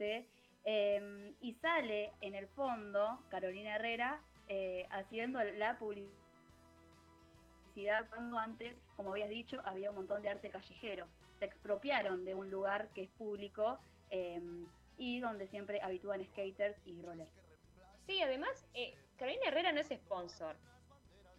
em, 0.65 1.33
y 1.41 1.53
sale 1.55 2.11
en 2.21 2.35
el 2.35 2.47
fondo 2.49 3.19
Carolina 3.29 3.75
Herrera 3.75 4.21
eh, 4.47 4.87
haciendo 4.91 5.43
la 5.43 5.77
publicidad 5.77 6.13
cuando 8.09 8.37
antes, 8.37 8.75
como 8.95 9.11
habías 9.11 9.29
dicho, 9.29 9.61
había 9.65 9.89
un 9.89 9.95
montón 9.97 10.21
de 10.21 10.29
arte 10.29 10.49
callejero. 10.49 11.07
Se 11.39 11.45
expropiaron 11.45 12.23
de 12.25 12.35
un 12.35 12.49
lugar 12.49 12.89
que 12.93 13.03
es 13.03 13.09
público 13.11 13.79
em, 14.09 14.67
y 14.97 15.19
donde 15.19 15.47
siempre 15.47 15.81
habitúan 15.81 16.23
skaters 16.25 16.77
y 16.85 17.01
rollers. 17.01 17.31
Sí, 18.05 18.21
además, 18.21 18.67
eh, 18.73 18.95
Carolina 19.17 19.47
Herrera 19.47 19.71
no 19.71 19.79
es 19.79 19.87
sponsor. 19.87 20.55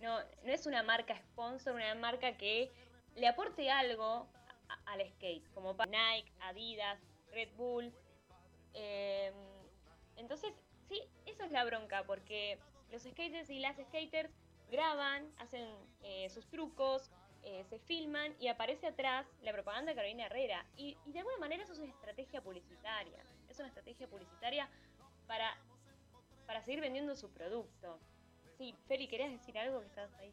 No, 0.01 0.19
no 0.19 0.53
es 0.53 0.67
una 0.67 0.83
marca 0.83 1.17
sponsor, 1.17 1.75
una 1.75 1.95
marca 1.95 2.37
que 2.37 2.73
le 3.15 3.29
aporte 3.29 3.71
algo 3.71 4.29
al 4.87 5.07
skate, 5.13 5.49
como 5.53 5.75
Nike, 5.75 6.31
Adidas, 6.41 7.01
Red 7.33 7.51
Bull. 7.57 7.93
Eh, 8.75 9.33
entonces, 10.17 10.53
sí, 10.89 11.03
eso 11.27 11.45
es 11.45 11.51
la 11.51 11.65
bronca, 11.65 12.05
porque 12.05 12.59
los 12.91 13.03
skaters 13.03 13.51
y 13.51 13.59
las 13.59 13.77
skaters 13.77 14.31
graban, 14.71 15.31
hacen 15.39 15.69
eh, 16.03 16.29
sus 16.31 16.47
trucos, 16.49 17.11
eh, 17.43 17.65
se 17.69 17.79
filman 17.79 18.35
y 18.41 18.49
aparece 18.49 18.87
atrás 18.87 19.27
la 19.43 19.53
propaganda 19.53 19.91
de 19.91 19.97
Carolina 19.97 20.27
Herrera. 20.27 20.67
Y, 20.77 20.97
y 21.05 21.13
de 21.13 21.19
alguna 21.19 21.39
manera 21.39 21.63
eso 21.63 21.73
es 21.73 21.79
una 21.79 21.93
estrategia 21.93 22.41
publicitaria. 22.41 23.23
Es 23.49 23.59
una 23.59 23.69
estrategia 23.69 24.09
publicitaria 24.09 24.69
para 25.27 25.55
para 26.47 26.63
seguir 26.63 26.81
vendiendo 26.81 27.15
su 27.17 27.31
producto. 27.31 27.99
Sí, 28.59 28.75
Feli, 28.87 29.09
¿querías 29.09 29.31
decir 29.31 29.59
algo 29.59 29.81
que 29.81 29.87
estás 29.87 30.13
ahí? 30.15 30.33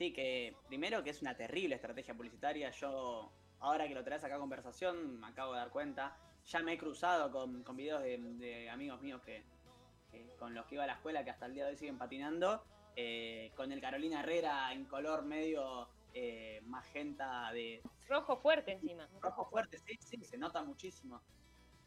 Sí, 0.00 0.14
que 0.14 0.56
primero 0.66 1.04
que 1.04 1.10
es 1.10 1.20
una 1.20 1.36
terrible 1.36 1.74
estrategia 1.74 2.14
publicitaria. 2.14 2.70
Yo, 2.70 3.30
ahora 3.58 3.86
que 3.86 3.94
lo 3.94 4.02
traes 4.02 4.24
acá 4.24 4.36
a 4.36 4.38
conversación, 4.38 5.20
me 5.20 5.26
acabo 5.26 5.52
de 5.52 5.58
dar 5.58 5.68
cuenta. 5.68 6.16
Ya 6.46 6.60
me 6.60 6.72
he 6.72 6.78
cruzado 6.78 7.30
con, 7.30 7.62
con 7.62 7.76
videos 7.76 8.02
de, 8.02 8.16
de 8.16 8.70
amigos 8.70 9.02
míos 9.02 9.20
que, 9.22 9.44
que- 10.10 10.26
con 10.38 10.54
los 10.54 10.64
que 10.64 10.76
iba 10.76 10.84
a 10.84 10.86
la 10.86 10.94
escuela 10.94 11.22
que 11.22 11.28
hasta 11.30 11.44
el 11.44 11.52
día 11.52 11.64
de 11.66 11.72
hoy 11.72 11.76
siguen 11.76 11.98
patinando. 11.98 12.64
eh, 12.96 13.52
con 13.54 13.70
el 13.72 13.80
Carolina 13.82 14.20
Herrera 14.20 14.72
en 14.72 14.86
color 14.86 15.22
medio 15.22 15.90
eh, 16.14 16.62
magenta 16.64 17.52
de 17.52 17.82
Rojo 18.08 18.38
fuerte 18.38 18.72
encima. 18.72 19.06
rojo 19.20 19.44
fuerte, 19.50 19.78
sí, 19.78 19.98
sí, 20.00 20.24
se 20.24 20.38
nota 20.38 20.62
muchísimo. 20.64 21.20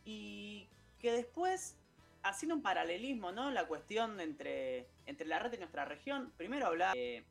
Y 0.05 0.69
que 0.99 1.11
después, 1.13 1.79
haciendo 2.21 2.53
un 2.55 2.61
paralelismo, 2.61 3.31
¿no? 3.31 3.49
La 3.49 3.67
cuestión 3.67 4.19
entre, 4.21 4.87
entre 5.07 5.25
la 5.27 5.39
red 5.39 5.51
y 5.53 5.57
nuestra 5.57 5.83
región, 5.85 6.31
primero 6.37 6.67
hablar 6.67 6.93
de, 6.95 7.25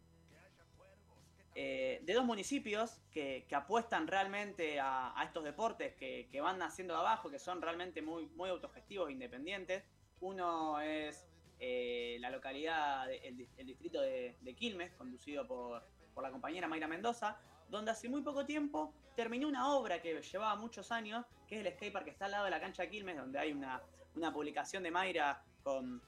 eh, 1.55 2.01
de 2.03 2.15
dos 2.15 2.25
municipios 2.25 3.01
que, 3.11 3.45
que 3.49 3.55
apuestan 3.55 4.07
realmente 4.07 4.81
a, 4.81 5.15
estos 5.25 5.45
deportes 5.45 5.95
que, 5.95 6.29
que 6.31 6.41
van 6.41 6.59
naciendo 6.59 6.95
de 6.95 7.01
abajo, 7.01 7.31
que 7.31 7.39
son 7.39 7.61
realmente 7.61 8.01
muy, 8.03 8.27
muy 8.29 8.49
autogestivos 8.51 9.09
e 9.09 9.13
independientes. 9.13 9.85
Uno 10.21 10.81
es 10.81 11.27
eh, 11.61 12.17
la 12.21 12.31
localidad, 12.31 13.11
el, 13.13 13.37
di- 13.37 13.49
el 13.57 13.67
distrito 13.67 14.01
de, 14.01 14.37
de 14.41 14.55
Quilmes, 14.55 14.93
conducido 14.95 15.47
por, 15.47 15.83
por 16.15 16.23
la 16.23 16.31
compañera 16.31 16.69
Mayra 16.69 16.89
Mendoza, 16.89 17.39
donde 17.69 17.91
hace 17.91 18.09
muy 18.09 18.23
poco 18.23 18.45
tiempo 18.45 18.93
terminó 19.17 19.49
una 19.49 19.75
obra 19.75 20.01
que 20.01 20.21
llevaba 20.23 20.57
muchos 20.57 20.91
años, 20.91 21.25
que 21.47 21.61
es 21.61 21.67
el 21.67 21.73
skatepark 21.73 22.05
que 22.05 22.11
está 22.11 22.25
al 22.27 22.31
lado 22.33 22.45
de 22.45 22.51
la 22.51 22.61
cancha 22.61 22.83
de 22.83 22.91
Quilmes, 22.91 23.17
donde 23.17 23.39
hay 23.39 23.53
una, 23.53 23.83
una 24.15 24.33
publicación 24.33 24.83
de 24.83 24.91
Mayra 24.91 25.43
con, 25.63 26.03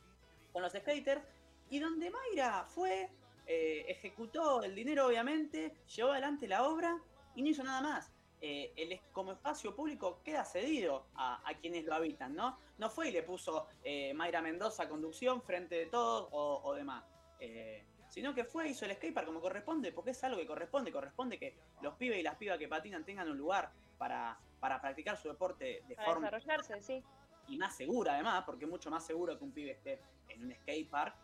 con 0.53 0.63
los 0.63 0.73
skaters, 0.73 1.23
y 1.71 1.79
donde 1.81 2.11
Mayra 2.11 2.65
fue, 2.67 3.11
eh, 3.47 3.85
ejecutó 3.89 4.63
el 4.63 4.75
dinero 4.75 5.07
obviamente, 5.07 5.75
llevó 5.95 6.13
adelante 6.13 6.49
la 6.49 6.67
obra 6.69 6.99
y 7.35 7.43
no 7.43 7.49
hizo 7.49 7.63
nada 7.63 7.81
más. 7.81 8.11
Eh, 8.41 8.73
el, 8.77 9.01
como 9.13 9.33
espacio 9.33 9.75
público 9.75 10.21
queda 10.23 10.45
cedido 10.45 11.07
a, 11.15 11.41
a 11.49 11.55
quienes 11.55 11.85
lo 11.85 11.95
habitan, 11.95 12.35
¿no? 12.35 12.59
No 12.77 12.91
fue 12.91 13.09
y 13.09 13.13
le 13.13 13.23
puso 13.23 13.69
eh, 13.83 14.13
Mayra 14.13 14.43
Mendoza 14.43 14.89
conducción 14.89 15.41
frente 15.41 15.77
de 15.77 15.87
todos 15.87 16.29
o, 16.31 16.61
o 16.63 16.75
demás. 16.75 17.05
Eh, 17.41 17.85
sino 18.09 18.35
que 18.35 18.45
fue, 18.45 18.69
hizo 18.69 18.85
el 18.85 18.93
skatepark 18.93 19.27
como 19.27 19.41
corresponde, 19.41 19.93
porque 19.93 20.11
es 20.11 20.23
algo 20.25 20.39
que 20.39 20.47
corresponde, 20.47 20.93
corresponde 20.93 21.39
que 21.39 21.57
los 21.83 21.95
pibes 21.95 22.19
y 22.19 22.23
las 22.23 22.37
pibas 22.37 22.59
que 22.59 22.69
patinan 22.69 23.05
tengan 23.05 23.29
un 23.31 23.37
lugar 23.37 23.73
para, 23.99 24.39
para 24.61 24.81
practicar 24.81 25.17
su 25.17 25.29
deporte 25.29 25.83
de 25.89 25.97
Para 25.97 26.09
forma 26.09 26.31
desarrollarse, 26.31 26.81
sí. 26.83 27.03
y 27.49 27.57
más 27.57 27.75
segura 27.77 28.15
además, 28.15 28.45
porque 28.45 28.67
es 28.67 28.71
mucho 28.71 28.91
más 28.91 29.05
seguro 29.05 29.37
que 29.37 29.45
un 29.45 29.53
pibe 29.53 29.73
esté 29.73 30.01
en 30.29 30.45
un 30.45 30.55
skatepark 30.55 31.17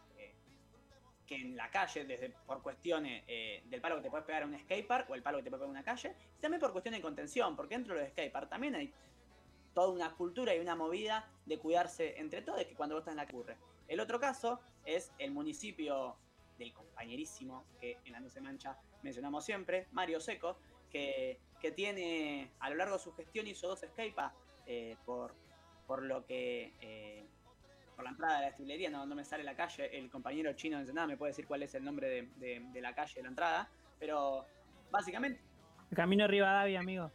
que 1.30 1.36
en 1.36 1.56
la 1.56 1.70
calle, 1.70 2.04
desde 2.04 2.30
por 2.44 2.60
cuestiones 2.60 3.22
eh, 3.28 3.62
del 3.66 3.80
palo 3.80 3.94
que 3.94 4.02
te 4.02 4.10
puedes 4.10 4.26
pegar 4.26 4.42
en 4.42 4.48
un 4.48 4.58
skatepark 4.58 5.08
o 5.10 5.14
el 5.14 5.22
palo 5.22 5.38
que 5.38 5.44
te 5.44 5.50
puede 5.50 5.60
pegar 5.60 5.68
en 5.68 5.78
una 5.78 5.84
calle, 5.84 6.16
y 6.36 6.40
también 6.40 6.60
por 6.60 6.72
cuestiones 6.72 6.98
de 6.98 7.02
contención, 7.02 7.54
porque 7.54 7.76
dentro 7.76 7.94
de 7.94 8.00
los 8.00 8.10
skateparks 8.10 8.50
también 8.50 8.74
hay 8.74 8.92
toda 9.72 9.90
una 9.90 10.12
cultura 10.16 10.52
y 10.56 10.58
una 10.58 10.74
movida 10.74 11.30
de 11.46 11.56
cuidarse 11.60 12.18
entre 12.18 12.42
todos, 12.42 12.64
que 12.64 12.74
cuando 12.74 12.96
vos 12.96 13.02
estás 13.02 13.12
en 13.12 13.18
la 13.18 13.26
calle 13.26 13.38
ocurre. 13.38 13.56
El 13.86 14.00
otro 14.00 14.18
caso 14.18 14.58
es 14.84 15.12
el 15.18 15.30
municipio 15.30 16.16
del 16.58 16.72
compañerísimo, 16.72 17.64
que 17.80 17.98
en 18.04 18.12
la 18.12 18.28
Se 18.28 18.40
Mancha 18.40 18.76
mencionamos 19.04 19.44
siempre, 19.44 19.86
Mario 19.92 20.18
Seco, 20.18 20.58
que, 20.90 21.38
que 21.60 21.70
tiene 21.70 22.50
a 22.58 22.70
lo 22.70 22.74
largo 22.74 22.94
de 22.94 23.04
su 23.04 23.12
gestión 23.12 23.46
hizo 23.46 23.68
dos 23.68 23.78
skateparks 23.78 24.34
eh, 24.66 24.96
por, 25.06 25.36
por 25.86 26.02
lo 26.02 26.26
que 26.26 26.74
eh, 26.80 27.24
por 28.00 28.04
la 28.06 28.10
entrada 28.12 28.34
de 28.36 28.40
la 28.40 28.46
destilería 28.46 28.88
no, 28.88 29.04
no 29.04 29.14
me 29.14 29.24
sale 29.26 29.44
la 29.44 29.54
calle, 29.54 29.94
el 29.98 30.08
compañero 30.08 30.50
chino 30.54 30.76
de 30.76 30.82
Ensenada 30.84 31.06
me 31.06 31.18
puede 31.18 31.32
decir 31.32 31.46
cuál 31.46 31.62
es 31.62 31.74
el 31.74 31.84
nombre 31.84 32.08
de, 32.08 32.22
de- 32.36 32.60
de 32.72 32.80
la 32.80 32.94
calle 32.94 33.12
de 33.16 33.22
la 33.24 33.28
entrada, 33.28 33.68
pero 33.98 34.46
básicamente 34.90 35.42
El 35.90 35.96
camino 35.98 36.26
Rivadavia, 36.26 36.80
amigo. 36.80 37.10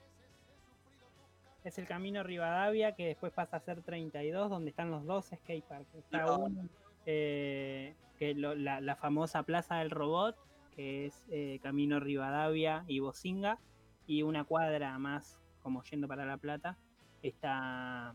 Es 1.64 1.80
el 1.80 1.88
camino 1.88 2.22
Rivadavia 2.22 2.94
que 2.94 3.08
después 3.08 3.34
pasa 3.34 3.58
a 3.58 3.60
ser 3.62 3.82
32, 3.82 4.52
donde 4.52 4.70
están 4.70 4.92
los 4.92 5.04
dos 5.06 5.26
skateparks. 5.36 5.96
Está 5.96 6.20
No. 6.20 6.38
uno, 6.38 6.70
eh, 7.08 7.96
que 8.20 8.36
lo- 8.36 8.54
la, 8.54 8.80
la 8.80 8.96
famosa 8.96 9.42
Plaza 9.42 9.78
del 9.78 9.90
Robot, 9.90 10.38
que 10.76 11.08
es 11.08 11.26
eh, 11.32 11.60
camino 11.64 12.00
Rivadavia 12.00 12.84
y 12.88 13.00
Bocinga, 13.00 13.58
y 14.06 14.22
una 14.22 14.44
cuadra 14.44 15.00
más, 15.00 15.40
como 15.64 15.82
yendo 15.84 16.08
para 16.08 16.26
La 16.28 16.38
Plata, 16.38 16.78
está 17.24 18.14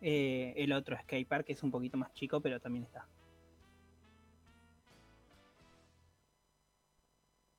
eh, 0.00 0.54
el 0.56 0.72
otro 0.72 0.96
skatepark, 0.96 1.46
que 1.46 1.52
es 1.52 1.62
un 1.62 1.70
poquito 1.70 1.96
más 1.96 2.12
chico, 2.14 2.40
pero 2.40 2.60
también 2.60 2.84
está. 2.84 3.06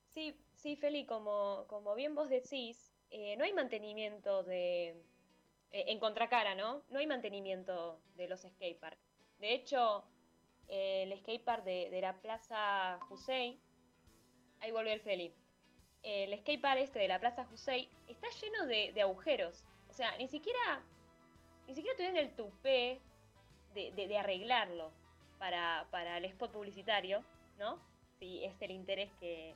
Sí, 0.10 0.36
sí, 0.55 0.75
Feli, 0.75 1.05
como, 1.05 1.65
como 1.67 1.96
bien 1.96 2.15
vos 2.15 2.29
decís, 2.29 2.91
eh, 3.12 3.36
no 3.38 3.43
hay 3.43 3.53
mantenimiento 3.53 4.43
de, 4.43 4.89
eh, 5.72 5.86
en 5.88 6.00
contracara, 6.00 6.55
¿no? 6.55 6.84
No 6.89 7.00
hay 7.00 7.08
mantenimiento 7.08 8.00
de 8.15 8.27
los 8.27 8.41
skateparks. 8.41 9.01
De 9.39 9.53
hecho, 9.53 10.03
el 10.67 11.17
skatepark 11.19 11.63
de, 11.63 11.89
de 11.89 12.01
la 12.01 12.13
Plaza 12.22 13.00
Hussein, 13.10 13.60
ahí 14.60 14.72
volvió 14.72 14.93
el 14.93 15.01
Feli, 15.01 15.34
el 16.03 16.38
skatepark 16.39 16.79
este 16.79 17.00
de 17.00 17.08
la 17.08 17.19
Plaza 17.19 17.48
Hussein 17.51 17.88
está 18.08 18.27
lleno 18.41 18.65
de, 18.65 18.91
de 18.93 19.01
agujeros. 19.01 19.65
O 19.89 19.93
sea, 19.93 20.15
ni 20.17 20.27
siquiera, 20.27 20.84
ni 21.70 21.76
siquiera 21.76 21.96
tuvieron 21.96 22.18
el 22.18 22.36
tupé 22.36 23.00
de, 23.76 24.18
arreglarlo 24.18 24.92
para, 25.38 25.88
para 25.92 26.18
el 26.18 26.26
spot 26.26 26.52
publicitario, 26.52 27.24
¿no? 27.60 27.80
Si 28.18 28.44
es 28.44 28.60
el 28.62 28.72
interés 28.72 29.12
que, 29.20 29.56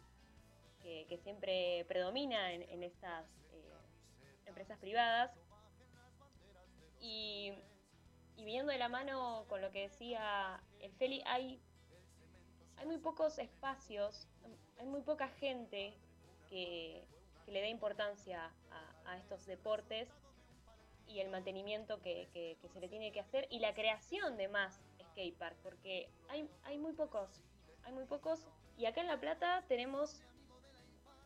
que, 0.84 1.20
siempre 1.24 1.86
predomina 1.88 2.54
en, 2.54 2.84
estas 2.84 3.26
eh, 3.52 3.74
empresas 4.46 4.78
privadas. 4.78 5.32
Y, 7.02 7.52
y 8.38 8.46
viniendo 8.46 8.72
de 8.72 8.78
la 8.78 8.90
mano 8.90 9.46
con 9.50 9.62
lo 9.62 9.72
que 9.72 9.82
decía 9.82 10.62
el 10.82 10.94
Feli, 10.94 11.24
hay, 11.26 11.60
hay 12.78 12.86
muy 12.86 13.00
pocos 13.00 13.40
espacios, 13.40 14.28
hay 14.78 14.86
muy 14.86 15.02
poca 15.02 15.30
gente 15.30 15.96
que, 16.48 17.04
que 17.44 17.52
le 17.52 17.62
dé 17.62 17.70
importancia 17.70 18.52
a 19.06 19.18
estos 19.18 19.48
deportes 19.48 20.08
y 21.08 21.20
el 21.20 21.30
mantenimiento 21.30 22.02
que, 22.02 22.28
que- 22.34 22.58
se 22.70 22.80
le 22.80 22.88
tiene 22.90 23.12
que 23.12 23.20
hacer 23.20 23.48
y 23.52 23.60
la 23.60 23.74
creación 23.74 24.38
de 24.38 24.48
más 24.48 24.80
skatepark, 25.12 25.56
porque 25.62 26.10
hay, 26.30 26.50
hay 26.64 26.78
muy 26.78 26.94
pocos, 26.94 27.30
hay 27.84 27.94
muy 27.94 28.06
pocos. 28.06 28.48
Y 28.78 28.86
acá 28.86 29.02
en 29.02 29.08
La 29.08 29.20
Plata 29.20 29.64
tenemos 29.68 30.22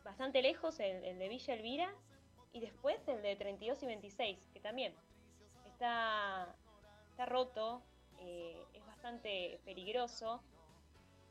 bastante 0.04 0.42
lejos 0.42 0.78
el, 0.80 1.04
el 1.04 1.18
de 1.18 1.28
Villa 1.28 1.54
Elvira 1.54 1.94
y 2.52 2.60
después 2.60 3.06
el 3.08 3.22
de 3.22 3.36
32 3.36 3.82
y 3.82 3.86
26, 3.86 4.38
que 4.52 4.60
también 4.60 4.92
está, 5.64 6.54
está 7.10 7.26
roto, 7.26 7.82
eh, 8.20 8.62
es 8.74 8.84
bastante 8.86 9.60
peligroso 9.64 10.42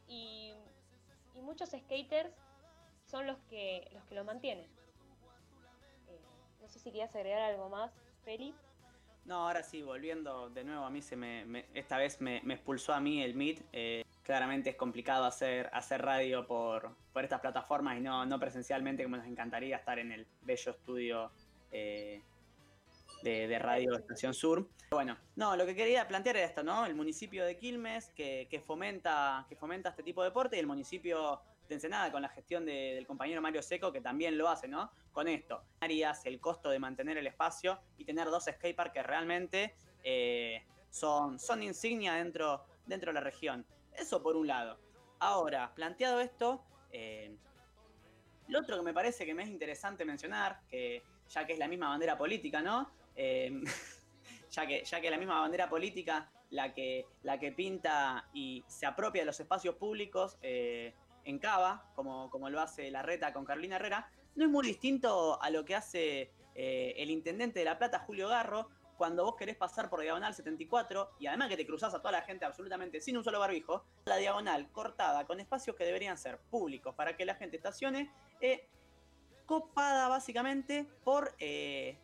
y, 0.08 0.54
y 1.36 1.42
muchos 1.42 1.70
skaters 1.70 2.32
son 3.06 3.28
los 3.28 3.38
que, 3.50 3.88
los 3.94 4.04
que 4.06 4.16
lo 4.16 4.24
mantienen. 4.24 4.66
Eh, 6.08 6.20
no 6.62 6.68
sé 6.70 6.80
si 6.80 6.92
querías 6.92 7.16
agregar 7.16 7.42
algo 7.42 7.70
más, 7.70 7.92
Feli. 8.28 8.54
No, 9.24 9.48
ahora 9.48 9.64
sí, 9.64 9.82
volviendo 9.82 10.50
de 10.50 10.66
nuevo, 10.66 10.84
a 10.84 10.90
mí 10.90 11.02
se 11.02 11.16
me, 11.16 11.46
me- 11.46 11.66
esta 11.74 11.98
vez 11.98 12.20
me, 12.20 12.40
expulsó 12.40 12.94
a 12.94 13.00
mí 13.00 13.24
el 13.24 13.36
Meet. 13.36 13.64
eh, 13.72 14.04
claramente 14.22 14.72
es 14.72 14.76
complicado 14.76 15.24
hacer, 15.24 15.70
hacer 15.72 16.02
radio 16.02 16.46
por, 16.46 16.94
por 17.14 17.24
estas 17.24 17.40
plataformas 17.40 17.98
y 17.98 18.02
no, 18.02 18.26
no 18.26 18.38
presencialmente, 18.38 19.02
como 19.04 19.16
nos 19.16 19.28
encantaría 19.28 19.78
estar 19.78 19.98
en 19.98 20.12
el 20.12 20.28
bello 20.42 20.72
estudio 20.72 21.32
eh, 21.72 22.22
de, 23.24 23.48
de 23.48 23.60
Radio 23.60 23.96
Estación 23.96 24.34
Sur. 24.34 24.68
Bueno, 24.92 25.16
no, 25.38 25.56
lo 25.56 25.66
que 25.66 25.74
quería 25.74 26.06
plantear 26.06 26.36
era 26.36 26.48
esto, 26.48 26.64
¿no? 26.64 26.86
El 26.86 26.96
municipio 26.96 27.46
de 27.46 27.56
Quilmes 27.56 28.10
que, 28.10 28.50
que 28.52 28.60
fomenta, 28.60 29.46
que 29.48 29.56
fomenta 29.56 29.92
este 29.92 30.04
tipo 30.04 30.22
de 30.22 30.32
deporte 30.32 30.58
y 30.58 30.60
el 30.60 30.68
municipio 30.68 31.40
de 31.68 31.76
Ensenada 31.76 32.12
con 32.12 32.22
la 32.22 32.30
gestión 32.30 32.66
de- 32.66 32.94
del 32.96 33.06
compañero 33.06 33.42
Mario 33.42 33.62
Seco 33.62 33.92
que 33.92 34.02
también 34.02 34.38
lo 34.38 34.50
hace, 34.50 34.68
¿no? 34.68 34.92
Con 35.12 35.28
esto, 35.28 35.64
áreas, 35.80 36.26
el 36.26 36.40
costo 36.40 36.70
de 36.70 36.80
mantener 36.80 37.18
el 37.18 37.28
espacio 37.28 37.80
y 37.98 38.06
tener 38.06 38.28
dos 38.28 38.46
skateparks 38.46 38.94
que 38.94 39.04
realmente 39.04 39.76
eh, 40.04 40.64
son, 40.90 41.40
son 41.40 41.64
insignia 41.64 42.14
dentro, 42.14 42.66
dentro 42.86 43.10
de 43.12 43.16
la 43.16 43.22
región. 43.22 43.66
Eso 43.94 44.22
por 44.22 44.36
un 44.38 44.48
lado. 44.48 44.80
Ahora, 45.20 45.74
planteado 45.74 46.20
esto, 46.22 46.64
eh, 46.92 47.36
lo 48.48 48.60
otro 48.60 48.78
que 48.78 48.84
me 48.84 48.94
parece 48.94 49.26
que 49.26 49.34
me 49.34 49.44
es 49.44 49.50
interesante 49.50 50.06
mencionar, 50.06 50.62
que 50.70 51.02
ya 51.30 51.46
que 51.46 51.54
es 51.54 51.60
la 51.60 51.68
misma 51.68 51.90
bandera 51.90 52.18
política, 52.18 52.62
¿no? 52.62 52.90
Eh, 53.16 53.52
ya, 54.52 54.66
que, 54.66 54.84
ya 54.86 55.02
que 55.02 55.10
la 55.10 55.18
misma 55.18 55.42
bandera 55.42 55.68
política 55.68 56.30
la 56.52 56.74
que, 56.74 57.06
la 57.24 57.38
que 57.40 57.52
pinta 57.52 58.30
y 58.34 58.64
se 58.68 58.86
apropia 58.86 59.24
de 59.24 59.26
los 59.26 59.40
espacios 59.40 59.76
públicos 59.76 60.38
eh, 60.42 60.94
en 61.28 61.40
Cava, 61.40 61.86
como, 61.94 62.30
como 62.30 62.50
lo 62.50 62.62
hace 62.62 62.90
la 62.90 63.02
reta 63.02 63.34
con 63.34 63.44
Carolina 63.44 63.76
Herrera, 63.76 64.10
no 64.36 64.46
es 64.46 64.50
muy 64.50 64.66
distinto 64.66 65.42
a 65.42 65.50
lo 65.50 65.66
que 65.66 65.76
hace 65.76 66.32
eh, 66.56 66.94
el 66.98 67.10
intendente 67.10 67.60
de 67.60 67.66
La 67.66 67.78
Plata, 67.78 68.00
Julio 68.00 68.30
Garro, 68.30 68.70
cuando 68.98 69.26
vos 69.26 69.36
querés 69.36 69.58
pasar 69.58 69.90
por 69.90 70.02
Diagonal 70.02 70.34
74 70.34 71.16
y 71.20 71.28
además 71.28 71.50
que 71.50 71.58
te 71.58 71.68
cruzás 71.68 71.94
a 71.94 72.00
toda 72.00 72.14
la 72.14 72.22
gente 72.22 72.46
absolutamente 72.46 73.02
sin 73.02 73.18
un 73.18 73.24
solo 73.24 73.40
barbijo, 73.40 73.84
la 74.06 74.16
diagonal 74.16 74.72
cortada 74.72 75.28
con 75.28 75.40
espacios 75.40 75.76
que 75.76 75.84
deberían 75.84 76.18
ser 76.18 76.40
públicos 76.40 76.96
para 76.96 77.16
que 77.16 77.26
la 77.26 77.36
gente 77.36 77.58
estacione, 77.58 78.10
eh, 78.42 78.68
copada 79.46 80.08
básicamente 80.08 80.88
por 81.04 81.36
eh, 81.40 81.98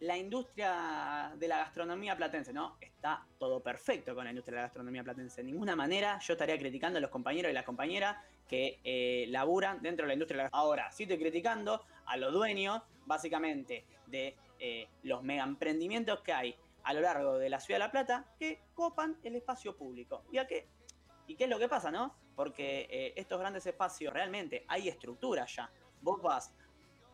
la 0.00 0.16
industria 0.16 1.32
de 1.36 1.48
la 1.48 1.58
gastronomía 1.58 2.16
platense, 2.16 2.52
¿no? 2.52 2.76
Está 2.80 3.26
todo 3.38 3.62
perfecto 3.62 4.14
con 4.14 4.24
la 4.24 4.30
industria 4.30 4.56
de 4.56 4.60
la 4.62 4.66
gastronomía 4.66 5.04
platense. 5.04 5.42
De 5.42 5.50
ninguna 5.50 5.76
manera 5.76 6.18
yo 6.20 6.34
estaría 6.34 6.58
criticando 6.58 6.98
a 6.98 7.00
los 7.00 7.10
compañeros 7.10 7.50
y 7.50 7.54
las 7.54 7.64
compañeras 7.64 8.16
que 8.48 8.80
eh, 8.84 9.26
laburan 9.28 9.80
dentro 9.82 10.04
de 10.04 10.08
la 10.08 10.14
industria 10.14 10.48
Ahora, 10.52 10.90
sí 10.92 11.04
estoy 11.04 11.18
criticando 11.18 11.82
a 12.06 12.16
los 12.16 12.32
dueños, 12.32 12.82
básicamente, 13.06 13.84
de 14.06 14.36
eh, 14.58 14.88
los 15.02 15.22
mega 15.22 15.44
emprendimientos 15.44 16.20
que 16.20 16.32
hay 16.32 16.56
a 16.84 16.92
lo 16.92 17.00
largo 17.00 17.38
de 17.38 17.48
la 17.48 17.60
ciudad 17.60 17.76
de 17.76 17.86
La 17.86 17.90
Plata 17.90 18.26
que 18.38 18.60
copan 18.74 19.18
el 19.22 19.36
espacio 19.36 19.76
público. 19.76 20.24
¿Y 20.30 20.38
a 20.38 20.46
qué? 20.46 20.68
¿Y 21.26 21.36
qué 21.36 21.44
es 21.44 21.50
lo 21.50 21.58
que 21.58 21.68
pasa, 21.68 21.90
no? 21.90 22.14
Porque 22.36 22.86
eh, 22.90 23.12
estos 23.16 23.40
grandes 23.40 23.66
espacios 23.66 24.12
realmente 24.12 24.64
hay 24.68 24.88
estructura 24.88 25.46
ya. 25.46 25.70
Vos 26.02 26.20
vas 26.20 26.54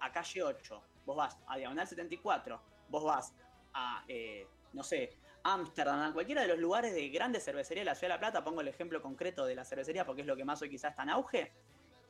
a 0.01 0.11
calle 0.11 0.43
8, 0.43 0.83
vos 1.07 1.17
vas 1.17 1.39
a 1.47 1.57
Diagonal 1.57 1.87
74, 1.87 2.61
vos 2.89 3.05
vas 3.05 3.35
a, 3.75 4.05
eh, 4.09 4.47
no 4.73 4.83
sé, 4.83 5.17
Ámsterdam, 5.43 6.01
a 6.01 6.13
cualquiera 6.13 6.43
de 6.43 6.49
los 6.49 6.59
lugares 6.59 6.95
de 6.95 7.09
grandes 7.09 7.45
cervecerías 7.45 7.85
de 7.85 7.91
la 7.91 7.95
Ciudad 7.95 8.15
de 8.15 8.17
La 8.17 8.21
Plata, 8.21 8.45
pongo 8.45 8.61
el 8.61 8.69
ejemplo 8.69 9.01
concreto 9.01 9.47
de 9.47 9.55
la 9.55 9.65
cervecería 9.65 10.05
porque 10.05 10.23
es 10.23 10.27
lo 10.27 10.37
que 10.37 10.45
más 10.45 10.61
hoy 10.63 10.71
quizás 10.71 10.91
está 10.91 11.03
en 11.03 11.11
auge, 11.11 11.53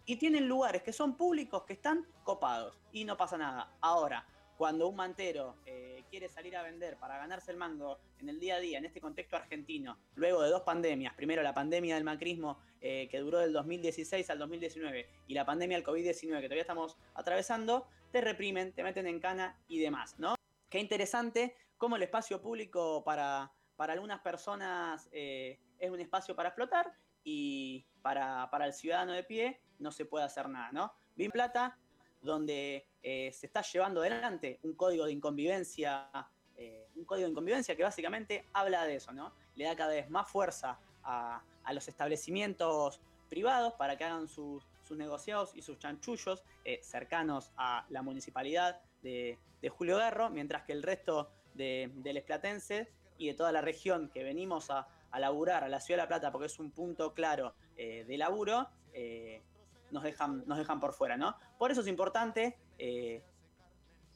y 0.06 0.16
tienen 0.16 0.48
lugares 0.48 0.82
que 0.82 0.92
son 0.92 1.16
públicos, 1.16 1.64
que 1.64 1.74
están 1.74 2.06
copados, 2.24 2.80
y 2.92 3.04
no 3.04 3.16
pasa 3.16 3.38
nada. 3.38 3.76
Ahora, 3.80 4.26
cuando 4.56 4.88
un 4.88 4.96
mantero 4.96 5.56
eh, 5.64 6.04
quiere 6.10 6.28
salir 6.28 6.56
a 6.56 6.62
vender 6.62 6.96
para 6.98 7.16
ganarse 7.16 7.50
el 7.50 7.56
mango 7.56 7.98
en 8.18 8.28
el 8.28 8.38
día 8.38 8.56
a 8.56 8.60
día, 8.60 8.78
en 8.78 8.84
este 8.84 9.00
contexto 9.00 9.36
argentino, 9.36 9.98
luego 10.16 10.42
de 10.42 10.50
dos 10.50 10.62
pandemias, 10.62 11.14
primero 11.14 11.42
la 11.42 11.54
pandemia 11.54 11.94
del 11.94 12.04
macrismo 12.04 12.58
eh, 12.80 13.08
que 13.10 13.20
duró 13.20 13.38
del 13.38 13.52
2016 13.52 14.28
al 14.28 14.38
2019 14.38 15.08
y 15.28 15.34
la 15.34 15.46
pandemia 15.46 15.78
del 15.78 15.86
COVID-19 15.86 16.40
que 16.40 16.46
todavía 16.46 16.60
estamos 16.60 16.98
atravesando, 17.14 17.86
te 18.12 18.20
reprimen, 18.20 18.72
te 18.72 18.82
meten 18.82 19.06
en 19.06 19.20
cana 19.20 19.56
y 19.68 19.78
demás, 19.78 20.18
¿no? 20.18 20.34
Qué 20.70 20.78
interesante 20.78 21.56
cómo 21.76 21.96
el 21.96 22.04
espacio 22.04 22.40
público 22.40 23.02
para, 23.04 23.50
algunas 23.76 24.20
personas 24.20 25.08
eh, 25.10 25.58
es 25.80 25.90
un 25.90 25.98
espacio 25.98 26.36
para 26.36 26.50
explotar 26.50 26.92
y 27.24 27.84
para, 28.02 28.48
el 28.64 28.72
ciudadano 28.72 29.12
de 29.12 29.24
pie 29.24 29.60
no 29.80 29.90
se 29.90 30.04
puede 30.04 30.24
hacer 30.24 30.48
nada, 30.48 30.70
¿no? 30.70 30.92
Bien 31.16 31.32
Plata, 31.32 31.76
donde 32.22 32.86
eh, 33.02 33.32
se 33.32 33.46
está 33.46 33.62
llevando 33.62 34.00
adelante 34.00 34.60
un 34.62 34.74
código 34.74 35.06
de 35.06 35.12
inconvivencia, 35.12 36.08
eh, 36.56 36.86
un 36.94 37.04
código 37.04 37.26
de 37.26 37.32
inconvivencia 37.32 37.74
que 37.74 37.82
básicamente 37.82 38.46
habla 38.52 38.84
de 38.84 38.94
eso, 38.94 39.12
¿no? 39.12 39.32
Le 39.56 39.64
da 39.64 39.74
cada 39.74 39.90
vez 39.90 40.08
más 40.08 40.30
fuerza 40.30 40.78
a, 41.02 41.42
los 41.72 41.86
establecimientos 41.88 43.00
privados 43.28 43.74
para 43.74 43.96
que 43.96 44.04
hagan 44.04 44.28
sus, 44.28 44.64
negociados 44.90 45.52
y 45.54 45.62
sus 45.62 45.78
chanchullos 45.78 46.42
cercanos 46.82 47.52
a 47.56 47.86
la 47.90 48.02
municipalidad 48.02 48.80
de, 49.02 49.38
de 49.60 49.68
Julio 49.68 49.96
Garro, 49.96 50.30
mientras 50.30 50.62
que 50.64 50.72
el 50.72 50.82
resto 50.82 51.30
de, 51.54 51.90
del 51.96 52.16
Esplatense 52.16 52.88
y 53.18 53.28
de 53.28 53.34
toda 53.34 53.52
la 53.52 53.60
región 53.60 54.08
que 54.08 54.22
venimos 54.22 54.70
a, 54.70 54.88
laburar 55.18 55.64
a 55.64 55.68
la 55.68 55.80
Ciudad 55.80 55.98
de 55.98 56.04
La 56.04 56.08
Plata, 56.08 56.32
porque 56.32 56.46
es 56.46 56.58
un 56.58 56.70
punto 56.70 57.12
claro 57.12 57.54
eh, 57.76 58.04
de 58.06 58.16
laburo, 58.16 58.68
eh, 58.92 59.42
nos, 59.90 60.04
dejan, 60.04 60.44
nos 60.46 60.56
dejan 60.56 60.78
por 60.80 60.92
fuera, 60.92 61.16
¿no? 61.16 61.36
Por 61.58 61.72
eso 61.72 61.80
es 61.80 61.88
importante 61.88 62.56
eh, 62.78 63.22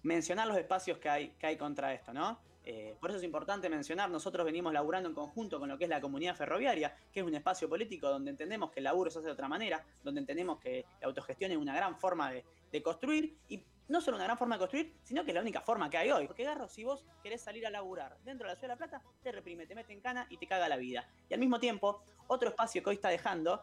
mencionar 0.05 0.47
los 0.47 0.57
espacios 0.57 0.99
que 0.99 1.09
hay, 1.09 1.31
que 1.31 1.47
hay 1.47 1.57
contra 1.57 1.93
esto, 1.93 2.13
¿no? 2.13 2.39
Por 2.99 3.11
eso 3.11 3.19
es 3.19 3.25
importante 3.25 3.69
mencionar, 3.69 4.09
nosotros 4.09 4.43
venimos 4.43 4.73
laburando 4.73 5.07
en 5.07 5.15
conjunto 5.15 5.61
con 5.61 5.69
lo 5.69 5.77
que 5.77 5.85
es 5.85 5.91
la 5.91 6.01
comunidad 6.01 6.35
ferroviaria, 6.35 6.97
que 7.13 7.21
es 7.21 7.27
un 7.27 7.35
espacio 7.35 7.69
político 7.69 8.09
donde 8.09 8.31
entendemos 8.31 8.71
que 8.71 8.81
el 8.81 8.85
laburo 8.85 9.11
se 9.11 9.19
hace 9.19 9.27
de 9.27 9.35
otra 9.35 9.49
manera, 9.49 9.85
donde 10.03 10.21
entendemos 10.21 10.59
que 10.59 10.87
la 11.03 11.09
autogestión 11.09 11.53
es 11.53 11.59
una 11.59 11.77
gran 11.77 11.99
forma 11.99 12.31
de, 12.33 12.43
de 12.73 12.83
construir, 12.83 13.37
y 13.51 13.63
no 13.89 14.01
solo 14.01 14.17
una 14.17 14.25
gran 14.25 14.39
forma 14.39 14.57
de 14.57 14.61
construir, 14.61 14.97
sino 15.03 15.25
que 15.25 15.31
es 15.31 15.35
la 15.35 15.41
única 15.41 15.61
forma 15.61 15.91
que 15.91 15.99
hay 15.99 16.11
hoy. 16.11 16.27
Porque 16.27 16.45
Garro, 16.45 16.69
si 16.69 16.85
vos 16.85 17.05
querés 17.23 17.43
salir 17.43 17.67
a 17.67 17.71
laburar 17.71 18.17
dentro 18.25 18.47
de 18.47 18.55
la 18.55 18.59
Ciudad 18.59 18.77
de 18.77 18.81
La 18.81 18.89
Plata, 18.89 19.03
te 19.23 19.33
reprime, 19.33 19.67
te 19.67 19.75
mete 19.75 19.93
en 19.93 20.01
cana 20.01 20.27
y 20.31 20.37
te 20.37 20.47
caga 20.47 20.69
la 20.69 20.77
vida. 20.77 21.09
Y 21.29 21.35
al 21.35 21.41
mismo 21.41 21.61
tiempo, 21.61 22.03
otro 22.27 22.49
espacio 22.49 22.83
que 22.83 22.91
hoy 22.91 22.97
está 22.97 23.09
dejando, 23.09 23.63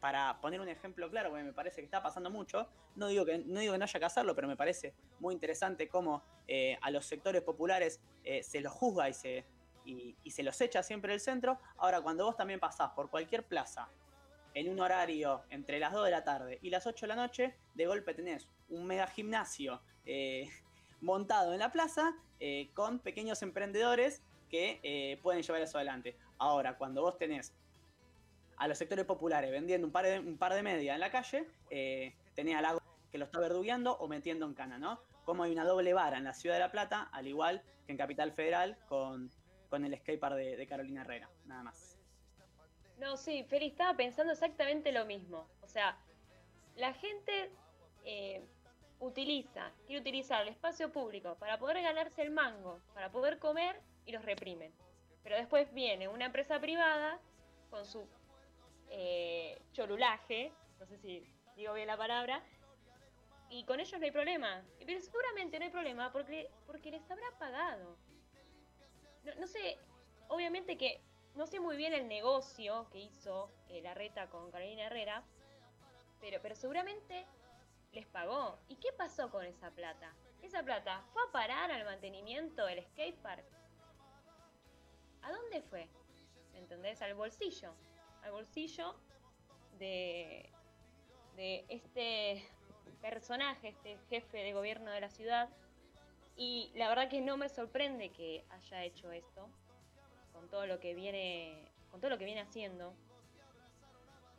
para 0.00 0.40
poner 0.40 0.60
un 0.60 0.68
ejemplo 0.68 1.10
claro, 1.10 1.30
porque 1.30 1.44
me 1.44 1.52
parece 1.52 1.80
que 1.80 1.84
está 1.84 2.02
pasando 2.02 2.30
mucho, 2.30 2.68
no 2.96 3.08
digo 3.08 3.24
que 3.24 3.38
no, 3.38 3.60
digo 3.60 3.72
que 3.72 3.78
no 3.78 3.84
haya 3.84 3.98
que 3.98 4.04
hacerlo, 4.04 4.34
pero 4.34 4.46
me 4.48 4.56
parece 4.56 4.94
muy 5.18 5.34
interesante 5.34 5.88
cómo 5.88 6.22
eh, 6.46 6.78
a 6.80 6.90
los 6.90 7.06
sectores 7.06 7.42
populares 7.42 8.00
eh, 8.24 8.42
se 8.42 8.60
los 8.60 8.72
juzga 8.72 9.08
y 9.08 9.14
se, 9.14 9.44
y, 9.84 10.16
y 10.22 10.30
se 10.30 10.42
los 10.42 10.60
echa 10.60 10.82
siempre 10.82 11.12
del 11.12 11.20
centro. 11.20 11.58
Ahora, 11.78 12.00
cuando 12.00 12.24
vos 12.24 12.36
también 12.36 12.60
pasás 12.60 12.90
por 12.90 13.10
cualquier 13.10 13.44
plaza 13.44 13.88
en 14.54 14.68
un 14.68 14.80
horario 14.80 15.42
entre 15.50 15.78
las 15.78 15.92
2 15.92 16.04
de 16.04 16.10
la 16.10 16.24
tarde 16.24 16.58
y 16.62 16.70
las 16.70 16.86
8 16.86 17.06
de 17.06 17.08
la 17.08 17.16
noche, 17.16 17.54
de 17.74 17.86
golpe 17.86 18.14
tenés 18.14 18.48
un 18.68 18.86
mega 18.86 19.06
gimnasio, 19.06 19.80
eh, 20.06 20.48
montado 21.00 21.52
en 21.52 21.60
la 21.60 21.70
plaza 21.70 22.14
eh, 22.40 22.70
con 22.74 22.98
pequeños 23.00 23.42
emprendedores 23.42 24.22
que 24.48 24.80
eh, 24.82 25.18
pueden 25.22 25.42
llevar 25.42 25.62
eso 25.62 25.78
adelante. 25.78 26.16
Ahora, 26.38 26.76
cuando 26.76 27.02
vos 27.02 27.18
tenés 27.18 27.52
a 28.56 28.66
los 28.66 28.78
sectores 28.78 29.04
populares 29.04 29.50
vendiendo 29.50 29.86
un 29.86 29.92
par 29.92 30.04
de, 30.04 30.18
un 30.18 30.36
par 30.36 30.54
de 30.54 30.62
media 30.62 30.94
en 30.94 31.00
la 31.00 31.10
calle, 31.10 31.46
eh, 31.70 32.14
tenés 32.34 32.56
al 32.56 32.62
lago 32.62 32.82
que 33.10 33.18
lo 33.18 33.24
está 33.24 33.40
verdugueando 33.40 33.96
o 33.96 34.08
metiendo 34.08 34.46
en 34.46 34.54
cana, 34.54 34.78
¿no? 34.78 35.00
Como 35.24 35.44
hay 35.44 35.52
una 35.52 35.64
doble 35.64 35.92
vara 35.94 36.18
en 36.18 36.24
la 36.24 36.34
ciudad 36.34 36.56
de 36.56 36.60
La 36.60 36.72
Plata, 36.72 37.08
al 37.12 37.26
igual 37.26 37.62
que 37.86 37.92
en 37.92 37.98
Capital 37.98 38.32
Federal 38.32 38.78
con, 38.88 39.30
con 39.68 39.84
el 39.84 39.96
skatepark 39.96 40.36
de, 40.36 40.56
de 40.56 40.66
Carolina 40.66 41.02
Herrera, 41.02 41.30
nada 41.46 41.62
más. 41.62 41.87
No, 42.98 43.16
sí, 43.16 43.44
Feli, 43.44 43.68
estaba 43.68 43.94
pensando 43.96 44.32
exactamente 44.32 44.90
lo 44.92 45.04
mismo. 45.04 45.46
O 45.62 45.68
sea, 45.68 45.96
la 46.74 46.92
gente 46.94 47.50
eh, 48.04 48.44
utiliza, 48.98 49.70
quiere 49.86 50.00
utilizar 50.00 50.42
el 50.42 50.48
espacio 50.48 50.90
público 50.90 51.36
para 51.36 51.58
poder 51.58 51.80
ganarse 51.82 52.22
el 52.22 52.30
mango, 52.30 52.80
para 52.94 53.10
poder 53.10 53.38
comer 53.38 53.80
y 54.04 54.12
los 54.12 54.24
reprimen. 54.24 54.72
Pero 55.22 55.36
después 55.36 55.72
viene 55.72 56.08
una 56.08 56.26
empresa 56.26 56.60
privada 56.60 57.20
con 57.70 57.84
su 57.86 58.04
eh, 58.90 59.60
cholulaje, 59.72 60.52
no 60.80 60.86
sé 60.86 60.98
si 60.98 61.22
digo 61.54 61.74
bien 61.74 61.86
la 61.86 61.96
palabra, 61.96 62.42
y 63.50 63.64
con 63.64 63.78
ellos 63.78 63.98
no 63.98 64.06
hay 64.06 64.12
problema. 64.12 64.64
Pero 64.84 65.00
seguramente 65.00 65.58
no 65.58 65.66
hay 65.66 65.70
problema 65.70 66.10
porque, 66.12 66.50
porque 66.66 66.90
les 66.90 67.08
habrá 67.10 67.30
pagado. 67.38 67.96
No, 69.22 69.34
no 69.36 69.46
sé, 69.46 69.78
obviamente 70.28 70.76
que 70.76 71.00
no 71.34 71.46
sé 71.46 71.60
muy 71.60 71.76
bien 71.76 71.92
el 71.92 72.08
negocio 72.08 72.88
que 72.90 72.98
hizo 72.98 73.50
eh, 73.68 73.80
la 73.82 73.94
reta 73.94 74.28
con 74.28 74.50
Carolina 74.50 74.86
Herrera, 74.86 75.22
pero, 76.20 76.40
pero 76.42 76.54
seguramente 76.54 77.26
les 77.92 78.06
pagó. 78.06 78.58
¿Y 78.68 78.76
qué 78.76 78.88
pasó 78.96 79.30
con 79.30 79.44
esa 79.44 79.70
plata? 79.70 80.12
Esa 80.42 80.62
plata 80.62 81.02
fue 81.12 81.22
a 81.22 81.32
parar 81.32 81.70
al 81.70 81.84
mantenimiento 81.84 82.66
del 82.66 82.82
skatepark. 82.84 83.44
¿A 85.22 85.32
dónde 85.32 85.62
fue? 85.62 85.88
¿Entendés? 86.54 87.02
Al 87.02 87.14
bolsillo. 87.14 87.72
Al 88.22 88.32
bolsillo 88.32 88.94
de, 89.78 90.50
de 91.36 91.64
este 91.68 92.48
personaje, 93.00 93.68
este 93.68 93.98
jefe 94.08 94.38
de 94.38 94.52
gobierno 94.52 94.90
de 94.90 95.00
la 95.00 95.10
ciudad. 95.10 95.48
Y 96.36 96.70
la 96.74 96.88
verdad 96.88 97.08
que 97.08 97.20
no 97.20 97.36
me 97.36 97.48
sorprende 97.48 98.10
que 98.10 98.44
haya 98.50 98.84
hecho 98.84 99.10
esto 99.10 99.48
con 100.38 100.48
todo 100.48 100.66
lo 100.66 100.78
que 100.78 100.94
viene 100.94 101.68
con 101.90 102.00
todo 102.00 102.10
lo 102.10 102.18
que 102.18 102.24
viene 102.24 102.40
haciendo. 102.40 102.94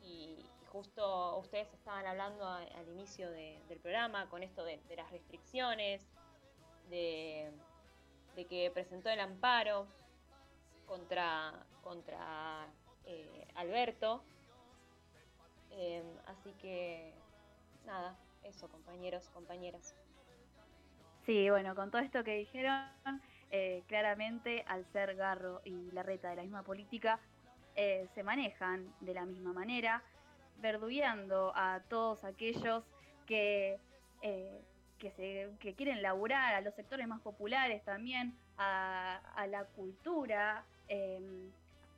Y, 0.02 0.38
justo 0.72 1.36
ustedes 1.38 1.72
estaban 1.74 2.06
hablando 2.06 2.46
al 2.46 2.88
inicio 2.88 3.28
de- 3.28 3.60
del 3.68 3.80
programa 3.80 4.28
con 4.30 4.44
esto 4.44 4.64
de, 4.64 4.78
de 4.88 4.94
las 4.94 5.10
restricciones 5.10 6.06
de, 6.88 7.50
de 8.36 8.46
que 8.46 8.70
presentó 8.70 9.10
el 9.10 9.18
amparo 9.18 9.88
contra 10.86 11.66
contra 11.82 12.68
eh, 13.04 13.48
Alberto. 13.56 14.22
Eh, 15.72 16.04
así 16.26 16.52
que 16.54 17.12
nada 17.84 18.16
eso 18.44 18.68
compañeros 18.68 19.28
compañeras. 19.30 19.96
Sí, 21.26 21.50
bueno, 21.50 21.74
con 21.74 21.90
todo 21.90 22.00
esto 22.00 22.22
que 22.22 22.36
dijeron, 22.36 22.86
eh, 23.50 23.82
claramente 23.86 24.64
al 24.66 24.84
ser 24.92 25.16
Garro 25.16 25.60
y 25.64 25.90
Larreta 25.92 26.30
de 26.30 26.36
la 26.36 26.42
misma 26.42 26.62
política, 26.62 27.18
eh, 27.76 28.08
se 28.14 28.22
manejan 28.22 28.92
de 29.00 29.14
la 29.14 29.24
misma 29.24 29.52
manera, 29.52 30.02
verdugueando 30.60 31.52
a 31.54 31.80
todos 31.88 32.24
aquellos 32.24 32.84
que, 33.26 33.78
eh, 34.22 34.60
que, 34.98 35.10
se, 35.12 35.50
que 35.60 35.74
quieren 35.74 36.02
laburar, 36.02 36.54
a 36.54 36.60
los 36.60 36.74
sectores 36.74 37.06
más 37.08 37.20
populares 37.20 37.82
también, 37.84 38.34
a, 38.58 39.16
a 39.34 39.46
la 39.46 39.64
cultura. 39.64 40.64
eh, 40.88 41.20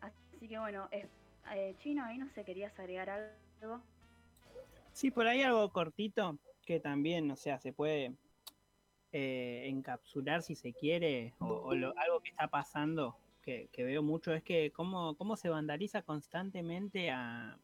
así 0.01 0.49
que 0.49 0.59
bueno, 0.59 0.89
Chino, 1.79 2.05
ahí 2.05 2.19
no 2.19 2.29
sé, 2.31 2.45
querías 2.45 2.79
agregar 2.79 3.11
algo. 3.11 3.81
Sí, 4.93 5.11
por 5.11 5.27
ahí 5.27 5.43
algo 5.43 5.71
cortito 5.71 6.39
que 6.65 6.79
también, 6.79 7.31
o 7.31 7.37
sea, 7.37 7.59
se 7.59 7.73
puede 7.73 8.13
eh, 9.13 9.65
encapsular 9.69 10.43
si 10.43 10.55
se 10.55 10.73
quiere, 10.73 11.35
o, 11.39 11.71
algo 11.71 12.21
que 12.23 12.31
está 12.31 12.49
pasando, 12.49 13.17
que, 13.43 13.69
que 13.73 13.85
veo 13.85 14.03
mucho, 14.03 14.33
es 14.33 14.43
que 14.43 14.71
cómo, 14.71 15.15
cómo 15.17 15.37
se 15.37 15.49
vandaliza 15.49 16.03
constantemente 16.03 17.11
a, 17.11 17.59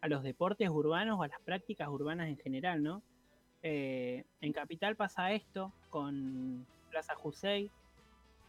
a 0.00 0.08
los 0.08 0.22
deportes 0.22 0.68
urbanos 0.68 1.18
o 1.18 1.22
a 1.22 1.28
las 1.28 1.40
prácticas 1.40 1.88
urbanas 1.88 2.28
en 2.28 2.36
general, 2.36 2.82
¿no? 2.82 3.02
Eh, 3.62 4.24
en 4.42 4.52
Capital 4.52 4.96
pasa 4.96 5.32
esto 5.32 5.72
con 5.88 6.66
Plaza 6.90 7.14
Jusey 7.14 7.70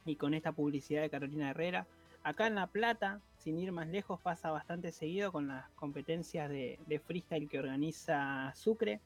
y 0.03 0.17
con 0.17 0.33
esta 0.33 0.51
publicidad 0.51 1.01
de 1.01 1.09
Carolina 1.09 1.51
Herrera. 1.51 1.87
Acá 2.23 2.47
en 2.47 2.55
La 2.55 2.67
Plata, 2.67 3.21
sin 3.37 3.57
ir 3.57 3.71
más 3.71 3.87
lejos, 3.87 4.19
pasa 4.19 4.51
bastante 4.51 4.91
seguido 4.91 5.31
con 5.31 5.47
las 5.47 5.69
competencias 5.75 6.49
de, 6.49 6.77
de 6.87 6.99
freestyle 6.99 7.47
que 7.47 7.59
organiza 7.59 8.51
Sucre, 8.55 8.99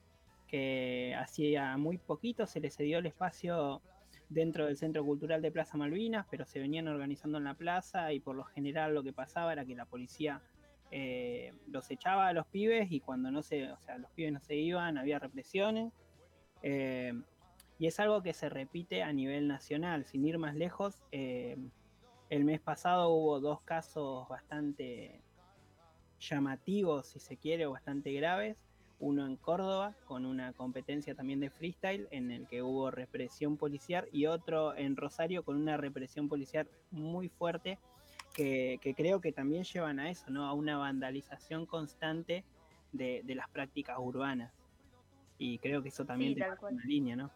que 0.50 1.16
hacía 1.18 1.78
muy 1.78 1.98
poquito 1.98 2.48
se 2.48 2.60
le 2.60 2.72
cedió 2.72 3.00
el 3.00 3.06
espacio 3.06 3.82
dentro 4.30 4.66
del 4.66 4.78
Centro 4.78 5.04
Cultural 5.04 5.42
de 5.42 5.52
Plaza 5.52 5.78
Malvinas, 5.78 6.26
pero 6.30 6.46
se 6.46 6.60
venían 6.60 6.88
organizando 6.88 7.38
en 7.38 7.44
la 7.46 7.54
plaza 7.54 8.14
y 8.14 8.20
por 8.20 8.36
lo 8.36 8.44
general 8.44 8.94
lo 8.94 9.04
que 9.04 9.14
pasaba 9.14 9.54
era 9.54 9.66
que 9.66 9.76
la 9.76 9.86
policía 9.86 10.42
eh, 10.92 11.54
los 11.68 11.90
echaba 11.92 12.28
a 12.28 12.34
los 12.34 12.48
pibes 12.48 12.92
y 12.92 13.00
cuando 13.00 13.32
no 13.32 13.44
se, 13.44 13.72
o 13.72 13.80
sea, 13.80 13.98
los 13.98 14.12
pibes 14.12 14.34
no 14.34 14.40
se 14.40 14.56
iban, 14.56 14.98
había 14.98 15.20
represiones. 15.20 15.94
Eh, 16.62 17.14
y 17.78 17.88
es 17.88 18.00
algo 18.00 18.22
que 18.22 18.34
se 18.34 18.50
repite 18.50 19.04
a 19.04 19.14
nivel 19.14 19.48
nacional, 19.48 20.06
sin 20.06 20.26
ir 20.26 20.38
más 20.38 20.56
lejos. 20.56 21.04
eh, 21.12 21.58
el 22.30 22.46
mes 22.46 22.62
pasado 22.62 23.10
hubo 23.10 23.40
dos 23.40 23.62
casos 23.62 24.28
bastante 24.30 25.24
llamativos, 26.20 27.08
si 27.08 27.20
se 27.20 27.38
quiere, 27.38 27.66
o 27.66 27.72
bastante 27.72 28.12
graves. 28.14 28.58
Uno 29.00 29.26
en 29.26 29.38
Córdoba, 29.38 29.96
con 30.06 30.26
una 30.26 30.54
competencia 30.54 31.16
también 31.16 31.40
de 31.40 31.50
freestyle, 31.50 32.08
en 32.12 32.32
el 32.32 32.48
que 32.48 32.62
hubo 32.62 32.92
represión 32.92 33.58
policial, 33.58 34.08
y 34.12 34.26
otro 34.26 34.76
en 34.76 34.96
Rosario 34.96 35.44
con 35.44 35.56
una 35.56 35.78
represión 35.78 36.28
policial 36.28 36.68
muy 36.92 37.30
fuerte, 37.30 37.80
que, 38.34 38.80
que 38.82 38.94
creo 38.94 39.22
que 39.22 39.32
también 39.32 39.64
llevan 39.64 40.00
a 40.00 40.10
eso, 40.10 40.30
¿no? 40.30 40.46
A 40.46 40.54
una 40.54 40.78
vandalización 40.78 41.66
constante 41.66 42.44
de, 42.92 43.22
de 43.24 43.36
las 43.36 43.50
prácticas 43.50 43.98
urbanas. 44.00 44.54
Y 45.38 45.58
creo 45.60 45.82
que 45.82 45.90
eso 45.90 46.06
también 46.06 46.34
Sí, 46.34 46.42
te 46.42 46.66
una 46.66 46.86
línea, 46.86 47.16
¿no? 47.16 47.32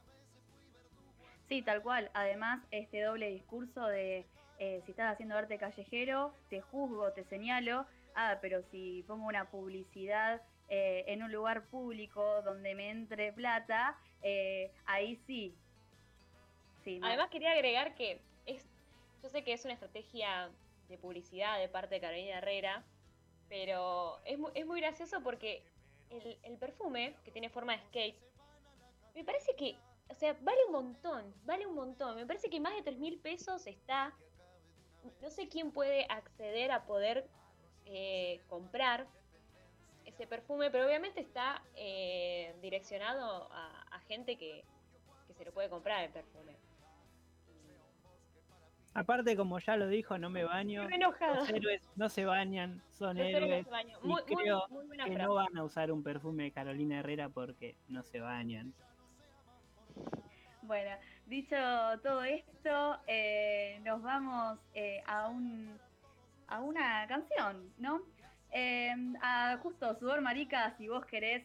Sí, 1.47 1.61
tal 1.61 1.81
cual. 1.81 2.11
Además, 2.13 2.61
este 2.71 3.01
doble 3.01 3.29
discurso 3.29 3.87
de 3.87 4.25
eh, 4.59 4.81
si 4.85 4.91
estás 4.91 5.11
haciendo 5.13 5.35
arte 5.35 5.57
callejero, 5.57 6.33
te 6.49 6.61
juzgo, 6.61 7.11
te 7.13 7.23
señalo. 7.23 7.85
Ah, 8.15 8.37
pero 8.41 8.61
si 8.71 9.03
pongo 9.07 9.27
una 9.27 9.49
publicidad 9.49 10.41
eh, 10.69 11.05
en 11.07 11.23
un 11.23 11.31
lugar 11.31 11.65
público 11.67 12.41
donde 12.43 12.75
me 12.75 12.89
entre 12.89 13.33
plata, 13.33 13.97
eh, 14.21 14.71
ahí 14.85 15.15
sí. 15.27 15.55
Además 17.01 17.29
quería 17.29 17.51
agregar 17.51 17.95
que 17.95 18.19
es, 18.45 18.65
yo 19.21 19.29
sé 19.29 19.43
que 19.43 19.53
es 19.53 19.63
una 19.63 19.73
estrategia 19.73 20.49
de 20.89 20.97
publicidad 20.97 21.59
de 21.59 21.69
parte 21.69 21.95
de 21.95 22.01
Carolina 22.01 22.37
Herrera, 22.39 22.83
pero 23.47 24.19
es 24.25 24.37
muy, 24.37 24.51
es 24.53 24.65
muy 24.65 24.81
gracioso 24.81 25.21
porque 25.21 25.63
el, 26.09 26.37
el 26.43 26.57
perfume, 26.57 27.15
que 27.23 27.31
tiene 27.31 27.49
forma 27.49 27.73
de 27.73 27.83
skate, 27.83 28.17
me 29.15 29.23
parece 29.23 29.55
que, 29.55 29.75
o 30.09 30.15
sea, 30.15 30.35
vale 30.41 30.59
un 30.67 30.73
montón, 30.73 31.33
vale 31.45 31.65
un 31.65 31.75
montón. 31.75 32.15
Me 32.15 32.25
parece 32.25 32.49
que 32.49 32.59
más 32.59 32.75
de 32.75 32.81
3 32.81 32.97
mil 32.97 33.19
pesos 33.19 33.65
está, 33.67 34.13
no 35.21 35.29
sé 35.29 35.47
quién 35.47 35.71
puede 35.71 36.05
acceder 36.09 36.71
a 36.71 36.85
poder 36.85 37.27
eh, 37.85 38.41
comprar 38.47 39.07
ese 40.13 40.27
perfume, 40.27 40.69
pero 40.71 40.85
obviamente 40.85 41.19
está 41.21 41.63
eh, 41.75 42.55
direccionado 42.61 43.51
a, 43.51 43.81
a 43.91 43.99
gente 44.01 44.37
que, 44.37 44.63
que 45.27 45.33
se 45.33 45.45
lo 45.45 45.51
puede 45.51 45.69
comprar 45.69 46.03
el 46.03 46.11
perfume. 46.11 46.55
Aparte, 48.95 49.35
como 49.35 49.57
ya 49.59 49.75
lo 49.75 49.87
dijo, 49.87 50.19
no 50.19 50.29
me 50.29 50.43
baño. 50.43 50.83
Estoy 50.83 50.95
enojada. 50.97 51.35
Los 51.35 51.49
héroes 51.49 51.89
no 51.95 52.09
se 52.09 52.25
bañan, 52.25 52.83
son 52.91 53.17
Los 53.17 53.25
héroes 53.25 53.41
no 53.41 53.47
héroes. 53.47 53.65
se 53.65 53.71
bañan. 53.71 53.99
y 54.03 54.07
Muy, 54.07 54.21
muy, 54.27 54.43
creo 54.43 54.67
muy 54.69 54.85
buena 54.85 55.05
que 55.05 55.13
frase. 55.13 55.27
no 55.27 55.33
van 55.33 55.57
a 55.57 55.63
usar 55.63 55.91
un 55.91 56.03
perfume 56.03 56.43
de 56.43 56.51
Carolina 56.51 56.99
Herrera 56.99 57.29
porque 57.29 57.75
no 57.87 58.03
se 58.03 58.19
bañan. 58.19 58.71
Bueno, 60.61 60.91
dicho 61.25 61.55
todo 62.03 62.23
esto, 62.23 62.99
eh, 63.07 63.79
nos 63.83 64.01
vamos 64.03 64.59
eh, 64.75 65.01
a 65.07 65.27
un 65.27 65.77
a 66.47 66.61
una 66.61 67.07
canción, 67.07 67.73
¿no? 67.79 68.01
Eh, 68.53 68.93
a 69.21 69.57
justo 69.63 69.95
Sudor 69.95 70.21
Marica, 70.21 70.75
si 70.77 70.87
vos 70.87 71.05
querés 71.05 71.43